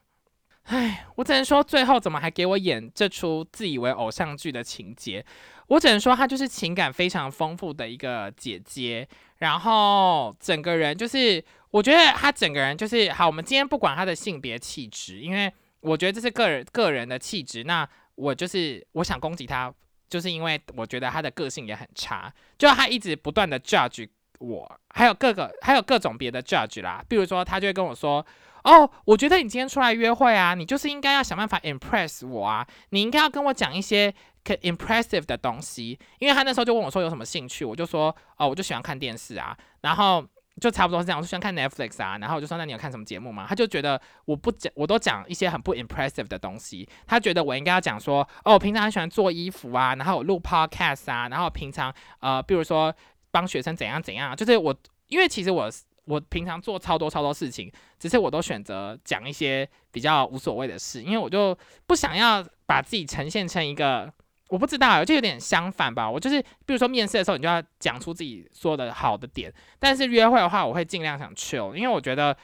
[0.64, 5.24] 唉，我只能说，最后怎么还给我演这出自以为偶像剧的情节？
[5.66, 9.06] 我只能说，她就是情感非常丰富的一个姐姐，
[9.38, 13.26] 然后整个人就是，我觉得她整个人就是好。
[13.26, 17.64] 我们今天不管她的性别气质，因为我觉得这是个人个人的气质。
[17.64, 19.70] 那我就是我想攻击她，
[20.08, 24.08] 就是因为我觉得她的个性也很差，就她一直不断的 judge
[24.38, 28.24] 我，还有各个还有各种别的 judge 啦，比如说她就会跟我说。
[28.64, 34.12] 哦，我觉得你今天出来约会啊，你就是应该要想办法 impress 我啊，你应该要跟我讲一些
[34.42, 35.98] 可 impressive 的东西。
[36.18, 40.26] 因为他那时候就问我说有什么兴趣，我就说哦，我就喜欢看电视啊，然后
[40.62, 43.44] 就差不多是这样，我就喜欢看 Netflix 啊，然后我就说那你有看什么节目吗？
[43.46, 52.94] 他就觉得我不讲，我都讲一些很不 impressive 的东西，他觉得我应该要讲说哦，我平常很喜欢做衣服啊，然后我录 podcast 啊，然后平常呃，比如说
[53.30, 54.74] 帮学生怎样怎样，就是我，
[55.08, 55.70] 因为其实我。
[56.06, 64.12] 我平常做超多超多事情，只是我都选择讲一些比较无所谓的事，因为我就不想要把自己呈现成一个
[64.48, 66.08] 我不知道，就有点相反吧。
[66.08, 72.36] 我就是，比如说面试的时候，你就要讲出自己说的好的点，但是约会的话，我会尽量想 chill，因为我觉得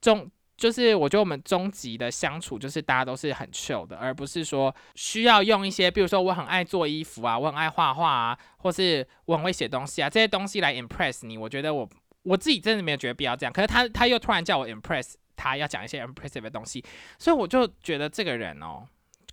[0.00, 11.88] 终就是我觉得我们终极的相处就是大家都是很 chill 的，而不是说需要用一些，比如说我很爱做衣服啊，我很爱画画啊，或是我很会写东西啊，这些东西来 impress 你，我觉得我。
[12.28, 16.84] 我自己真的没有觉得必要这样，可是他他又突然叫我 impress 他，要讲一些 impressive 的东西，
[17.18, 18.86] 所以我就觉得这个人哦，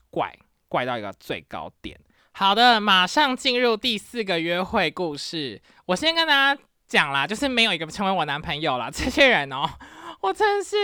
[0.09, 0.33] 怪
[0.69, 1.99] 怪到一个最高点。
[2.31, 5.61] 好的，马上进入第四个约会故事。
[5.85, 8.89] 我先跟大家讲啦，就是没有一个成为我男朋友了。
[8.89, 9.69] 这些人哦，
[10.21, 10.75] 我真是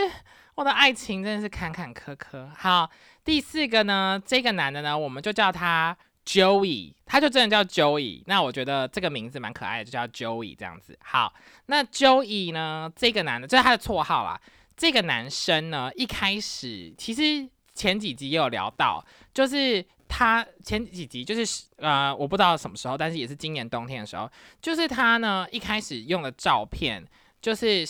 [0.56, 2.50] 我的爱情真的是坎坎坷坷。
[2.56, 2.90] 好，
[3.24, 5.98] 第四个呢，这个男的呢，我们就叫他。
[6.26, 10.98] Joey，他就真的叫 Joey，那我觉得这个名字蛮可爱的，就叫 Joey 这样子。
[11.04, 11.34] 好，
[11.66, 14.40] 那 Joey 呢，这个男的，这是他的绰号啦。
[14.78, 24.30] 这个男生呢，一开始其实前几集也有聊到，就是他前几集就是呃，我不知道什么时候，但是也是今年冬天的时候，
[24.62, 27.06] 就是他呢一开始用的照片，
[27.42, 27.88] 就是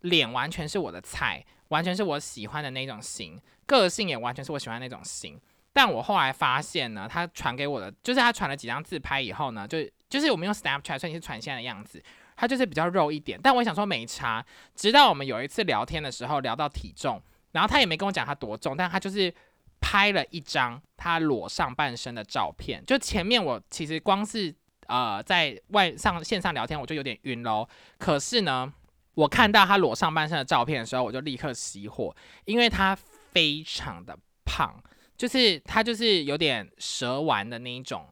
[0.00, 1.44] 脸完全是我的菜。
[1.68, 5.40] 完全是我喜欢的那种型，个性也完全是我喜欢那种型。
[5.74, 12.02] 但我后来发现呢，他传给我的就是他传了几张自拍以后呢，就就是我们用 Snapchat，所以是传现在的样子，
[12.36, 13.38] 他就是比较肉一点。
[13.42, 14.42] 但我想说没差，
[14.74, 17.20] 直到我们有一次聊天的时候聊到体重，
[17.52, 19.34] 然后他也没跟我讲他多重，但他就是
[19.80, 22.82] 拍了一张他裸上半身的照片。
[22.86, 24.54] 就前面我其实光是
[24.86, 27.68] 呃在外上线上聊天我就有点晕喽，
[27.98, 28.72] 可是呢。
[29.16, 32.12] 我看到他裸上半身的照片的时候，我就立刻熄火，
[32.46, 32.98] 因为他
[33.30, 34.74] 非常的胖，
[35.16, 38.06] 就是他就是有点蛇丸的那一种，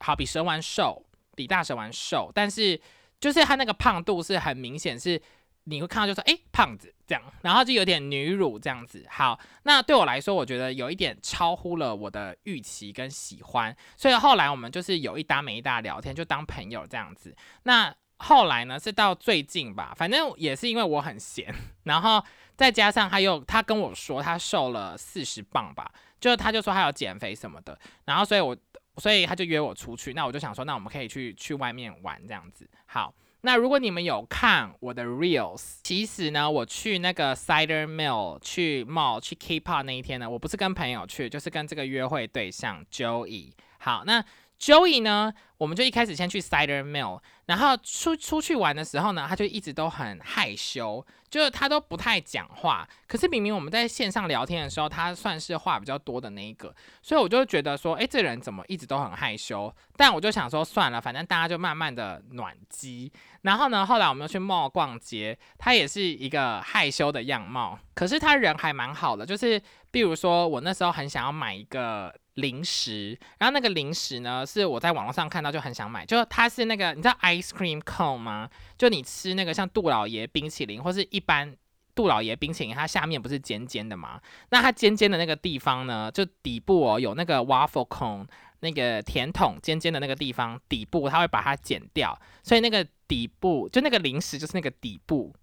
[0.00, 2.80] 好比蛇丸瘦，比大蛇丸瘦，但是
[3.18, 5.20] 就是他那个胖度是很明显，是
[5.64, 9.04] 你会看到就说哎胖子这样，然后就有点女乳这样子。
[9.08, 17.34] 好，那对我来说，我觉得有一点超乎了我的预期跟喜欢，所以后来我们就是有一搭没一搭聊天，就当朋友这样子。
[17.64, 22.22] 那后来呢，是到最近吧，反正也是因为我很闲，然后
[22.56, 28.56] 再加上他又他跟我说他瘦了四十磅吧，就他就说他要减肥什么的，然后所以我
[28.96, 32.68] 所以他就约我出去，那我就想说，那我们可以去去外面玩这样子。
[32.86, 43.52] 好，那如果你们有看我的 reels，其实呢，我去那个 cider mill 去 mall 去 K-pop 那一天呢，我不是跟朋友去，就是跟这个约会对象 Joey。
[43.78, 44.24] 好，那。
[44.58, 52.88] Joey 呢，我们就一开始先去 Cider Mill，然后出出去玩的时候呢，他就一直都很害羞，就是他都不太讲话。
[53.06, 59.72] 可是明明我们在线上聊天的时候，他算是话比较多的那一个，所以我就觉得说，哎，这人怎么一直都很害羞？
[59.96, 63.12] 但我就想说，算了，反正大家就慢慢的暖机。
[63.42, 69.60] 然后呢，后来我们又去 mall 逛街，他也是一个害羞的样貌，可是他人还蛮好的，就是
[69.96, 72.14] 比如说我那时候很想要买一个。
[72.36, 78.46] 零食，然后那个零食呢，是我在网络上看到就很想买，就它是那个你知道 ice cream cone 吗？
[78.76, 81.56] 就你吃那个像杜老爷冰淇淋或是一般
[81.94, 84.20] 杜老爷冰淇淋，它下面不是尖尖的吗？
[84.50, 88.26] 那它尖尖的那个地方呢，就底部哦有那个 waffle cone
[88.60, 95.34] 那个甜筒尖尖的那个地方底部，它会把它剪掉，所以那个底部就那个零食就是那个底部。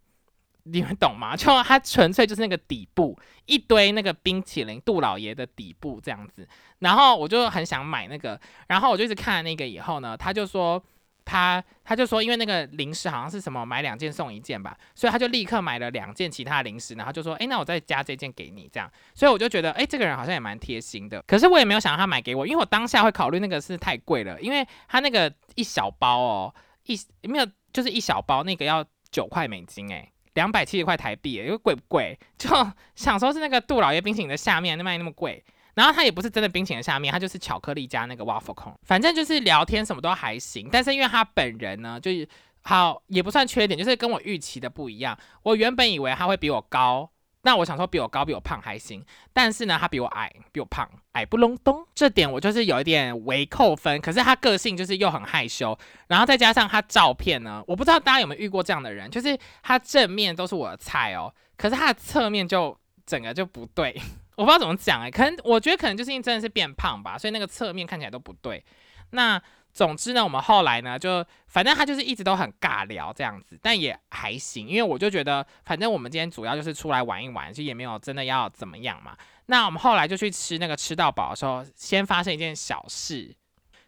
[0.63, 1.35] 你们懂吗？
[1.37, 6.47] 就它纯粹就是那个底部一堆那个冰淇淋，杜老爷的底部这样子。
[6.79, 10.81] 然后我就很想买那个，然后我就一直看那个以后呢，他就说
[11.25, 18.91] 他他就说因为那个零食好像是什么买两件送一件吧，所以他就立刻买了两件其他零食，然后就说哎那我再加这件给你这样。
[19.13, 21.21] 所以我就觉得哎这个人好像也蛮贴心的。
[21.27, 26.55] 可是我也没有想让他买给我，因为我当下会考虑那个是太贵了，因为他那个一小包哦
[26.85, 30.09] 一没有就是一小包那个要九块美金哎。
[30.33, 32.17] 两百七十块台币，因为贵不贵？
[32.37, 32.49] 就
[32.95, 35.43] 想说是那个杜老爷冰淇淋的下面那卖那么贵，
[35.75, 40.69] 然后它也不是真的冰淇淋的下面，它就是巧克力加那个 waffle cone，反正就是聊天什么都还行。
[40.71, 42.27] 但是因为他本人呢，就是
[42.61, 45.17] 好也不算缺点，就是跟我预期的不一样。
[45.43, 47.09] 我原本以为他会比我高。
[47.45, 53.99] 那我想说，比我高、比我胖还行，但是呢，他比我矮，比我胖，矮不隆咚，这点我就是有一点微扣分。
[53.99, 55.77] 可是他个性就是又很害羞，
[56.07, 63.93] 然后再加上他照片呢，我不知道大家有没有遇过这样的人，就是他正面都是我的菜哦，可是他的侧面就整个就不对，
[64.37, 68.63] 我不知道怎么讲哎，可能我觉得可能就是因为真的是变胖吧，所以那个侧面看起来都不对。
[69.09, 69.41] 那。
[69.73, 79.17] 总之呢，我们后来呢，就反正他就是一直都很尬聊这样子，但也还行，因为我就觉得，反正我们今天主要就是出来玩一玩，就也没有真的要怎么样嘛。
[79.47, 83.35] 那我们后来就去吃那个吃到饱的时候，先发生一件小事，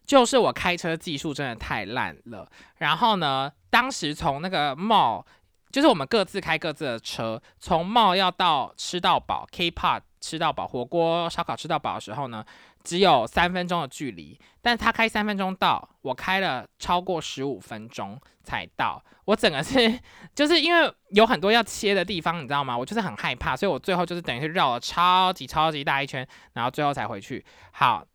[0.07, 2.49] 就是我开车技术真的太烂了。
[2.77, 5.23] 然后呢，当时从那个茂
[5.71, 12.43] 就是我们各自开各自的车，从茂要到吃到饱 K-pop 吃到饱火锅烧烤吃到饱的时候呢。
[12.85, 19.03] 只有三分钟的距离，但他开三分钟到，我开了超过十五分钟才到。
[19.25, 19.99] 我整个是
[20.35, 22.77] 就是因为有很多要切的地方，你知道吗？
[22.77, 27.43] 我就是很害怕，所以我最后就是等于是绕了超级超级大一圈，然后最后才回去。
[27.71, 28.05] 好，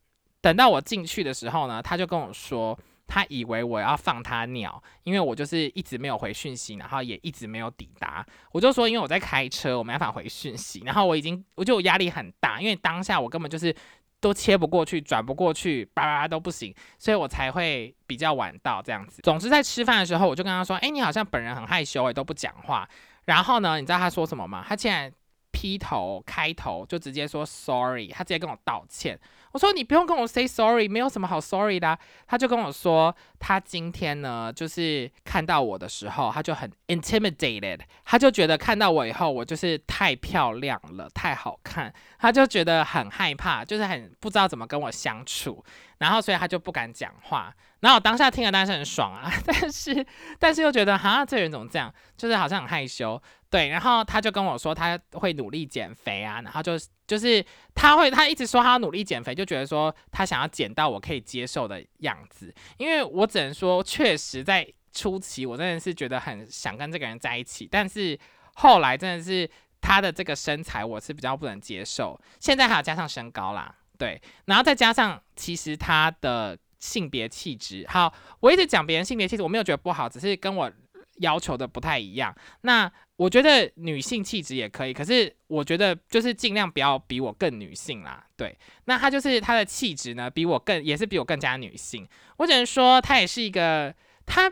[0.41, 8.25] 等到我进去的时候呢，他就跟我说，他以为我要放他鸟，因为我就是一直没有回讯息，然后也一直没有抵达。
[8.53, 13.75] 我就说，因为我在开车，我没办法回讯息，然后我已经我就压力很大，因为当下我根本就是。
[14.21, 19.23] 都切不过去，转不过去，叭叭叭都不行，所以我才会比较晚到这样子。
[19.23, 22.89] 总之在吃饭的时候，我就跟他说：“哎，你好像本人很害羞，哎，都不讲话。”
[23.25, 24.65] 然后呢，你知道他说什么吗？
[24.67, 25.13] 他竟然
[25.53, 29.19] 劈头开头就直接说 “sorry”，他直接跟我道歉。
[29.53, 31.99] 我说你不用跟我 say sorry，没有什么好 sorry 的。
[32.27, 45.65] 他就跟我说，他今天呢，就是看到我的时候，他就很 intimidated，他就觉得看到我以后，我就是太漂亮了，太好看，他就觉得很害怕，就是很不知道怎么跟我相处，
[45.99, 47.55] 然后所以他就不敢讲话。
[47.81, 50.07] 然后我当下听了当然是很爽啊， 但是
[50.39, 53.21] 但是又觉得哈，这人怎么这样，就是好像很害羞。
[53.51, 57.45] 对，然后他就跟我说他会努力减肥啊，然后就就是
[57.75, 62.55] 他会他一直说他要努力减肥，就觉得说他想要减到我可以接受的样子。
[62.79, 68.17] 因为我只能说，确实在初期我真的是觉得很想跟这个人在一起，但是
[68.55, 72.17] 后来真的是他的这个身材我是比较不能接受。
[72.39, 80.71] 现在还要加上身高啦，对，然后再加上其实他的性别气质，好，我一直讲别人性别气质，我没有觉得不好，只是跟我
[81.19, 82.35] 要求的不太一样。
[82.63, 82.91] 那
[83.21, 88.25] 我觉得女性气质也可以，可是我觉得就是尽量不要比我更女性啦。
[88.35, 88.57] 对，
[88.87, 92.09] 那她就是她的气质呢，比我更也是比我更加女性。
[92.39, 93.95] 我只能说她也是一个，
[94.25, 94.51] 她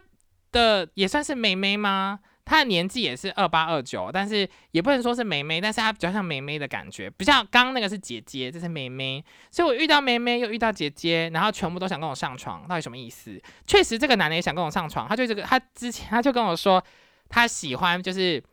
[0.53, 2.21] 的也算是妹妹吗？
[2.45, 9.25] 她的年纪也是二八二九，但是也不能说是妹妹，但是她比较像妹妹的感觉，不像刚刚那个是姐姐，这是妹妹。
[9.51, 13.41] 所以我遇到妹妹又遇到姐姐，然后全部都想跟我上床，到底什么意思？
[13.67, 16.85] 确实这个男的也想跟我上床，他就这个他之前他就跟我说
[17.31, 18.45] 他喜欢就是。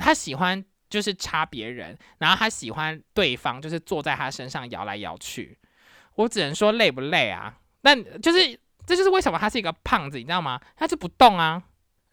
[0.00, 5.58] 他喜欢就是插别人，然后他喜欢对方就是坐在他身上摇来摇去。
[6.16, 7.54] 我只能说累不累啊？
[7.82, 10.60] 那就是这就是为什么他是一个胖子，你知道吗？
[10.76, 11.62] 他就不动啊，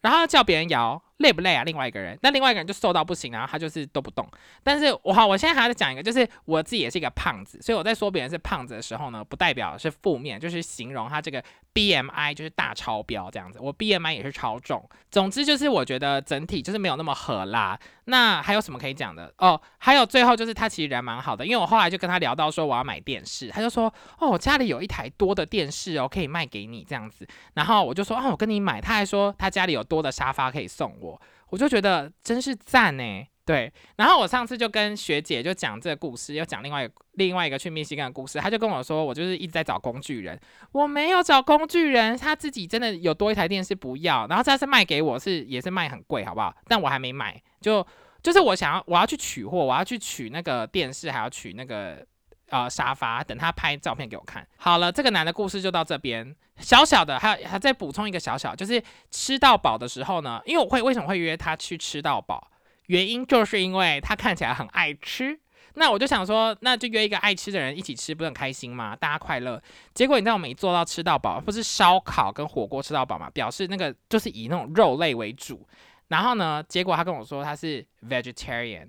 [0.02, 1.02] 然后叫别人摇。
[1.18, 1.62] 累不累啊？
[1.64, 4.28] 另外一个人，那另外一个人就瘦到不行，然后他就是都不动。
[4.62, 11.42] 但是我好，我现在还要讲一个，就是我自己也是一个胖子，所以我在说别人是胖子的时候呢，不代表是负面，就是形容他这个
[11.74, 13.58] BMI 就是大超标这样子。
[13.60, 17.78] 我 BMI 也是超重，总之就是我觉得整体就是没有那么合啦。
[18.04, 19.60] 那还有什么可以讲的哦？
[19.76, 27.26] 还有最后就是他其实人蛮好的，因为我后来就跟他聊到说我要买电视，他就说哦，我家里有一台多的电视哦，可以卖给你这样子。
[27.54, 28.80] 然后我就说哦，我跟你买。
[28.80, 31.07] 他还说他家里有多的沙发可以送我。
[31.50, 33.72] 我就觉得真是赞呢，对。
[33.96, 38.38] 然后我上次就跟学姐就讲这个故事，又讲另外另外一个去密西根的故事。
[38.38, 40.38] 他就跟我说，我就是一直在找工具人，
[40.72, 46.54] 我没有找工具人，他自己真的有多一台电视不要，然后这次卖给我是也是卖很贵，好不好？
[46.66, 47.86] 但我还没买，就
[48.22, 52.04] 就是我想要我要去取货，我要去取那个电视，还要取那个。
[52.50, 54.46] 呃，沙发等他拍照片给我看。
[54.56, 56.34] 好了，这个男的故事就到这边。
[56.58, 62.50] 小小的，还还再补充一个小小，就是吃到饱的时候呢，因为我会为什么会约他去吃到饱？
[62.86, 65.38] 原因就是因为他看起来很爱吃。
[65.74, 68.96] 那我就想说，那就约一个爱吃的人一起吃，不是很开心吗？
[68.96, 69.62] 大家快乐。
[69.94, 73.30] 结果你知道我们一做到吃到饱，不是烧烤跟火锅吃到饱嘛？
[73.30, 75.64] 表示那个就是以那种肉类为主。
[76.08, 78.88] 然后呢，结果他跟我说他是 vegetarian。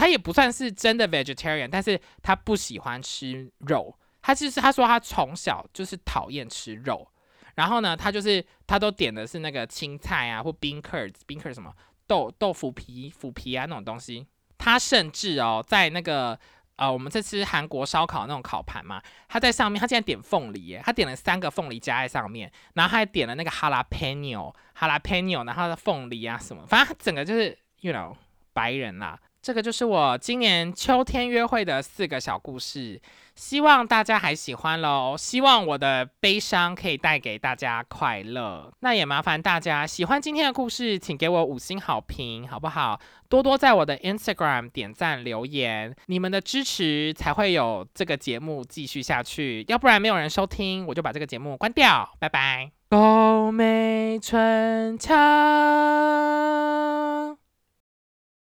[0.00, 3.94] 他也不算是真的 vegetarian，但是他不喜欢吃肉。
[4.22, 7.06] 他其实他说他从小就是讨厌吃肉，
[7.54, 11.70] 然后呢，他就是他都点的是那个青菜啊，或冰克冰克什么
[12.06, 14.26] 豆豆腐皮腐皮啊那种东西。
[14.56, 16.38] 他甚至哦，在那个
[16.76, 28.14] 呃，我们在吃韩国烧烤那种烤盘嘛，他在上面，他竟然点凤梨耶，他点了三个凤梨加在上面，然后他还点了那个哈拉 peno 哈拉 peno，然后的凤梨啊什么，反正他整个就是 you know
[28.52, 29.18] 白人啦。
[29.42, 33.00] 这个就是我今年秋天约会的四个小故事，
[33.34, 35.16] 希望大家还喜欢喽。
[35.18, 38.70] 希望我的悲伤可以带给大家快乐。
[38.80, 43.00] 那也麻烦大家喜欢今天的故事，请给我五星好评，好不好？
[43.30, 49.64] 多多在我的 Instagram 点赞留言，你们的支持才会有这个节目继续下去。
[49.68, 52.10] 要不然没有人收听，我就把这个节目关掉。
[52.18, 52.72] 拜拜。
[52.90, 55.16] 高美春茶。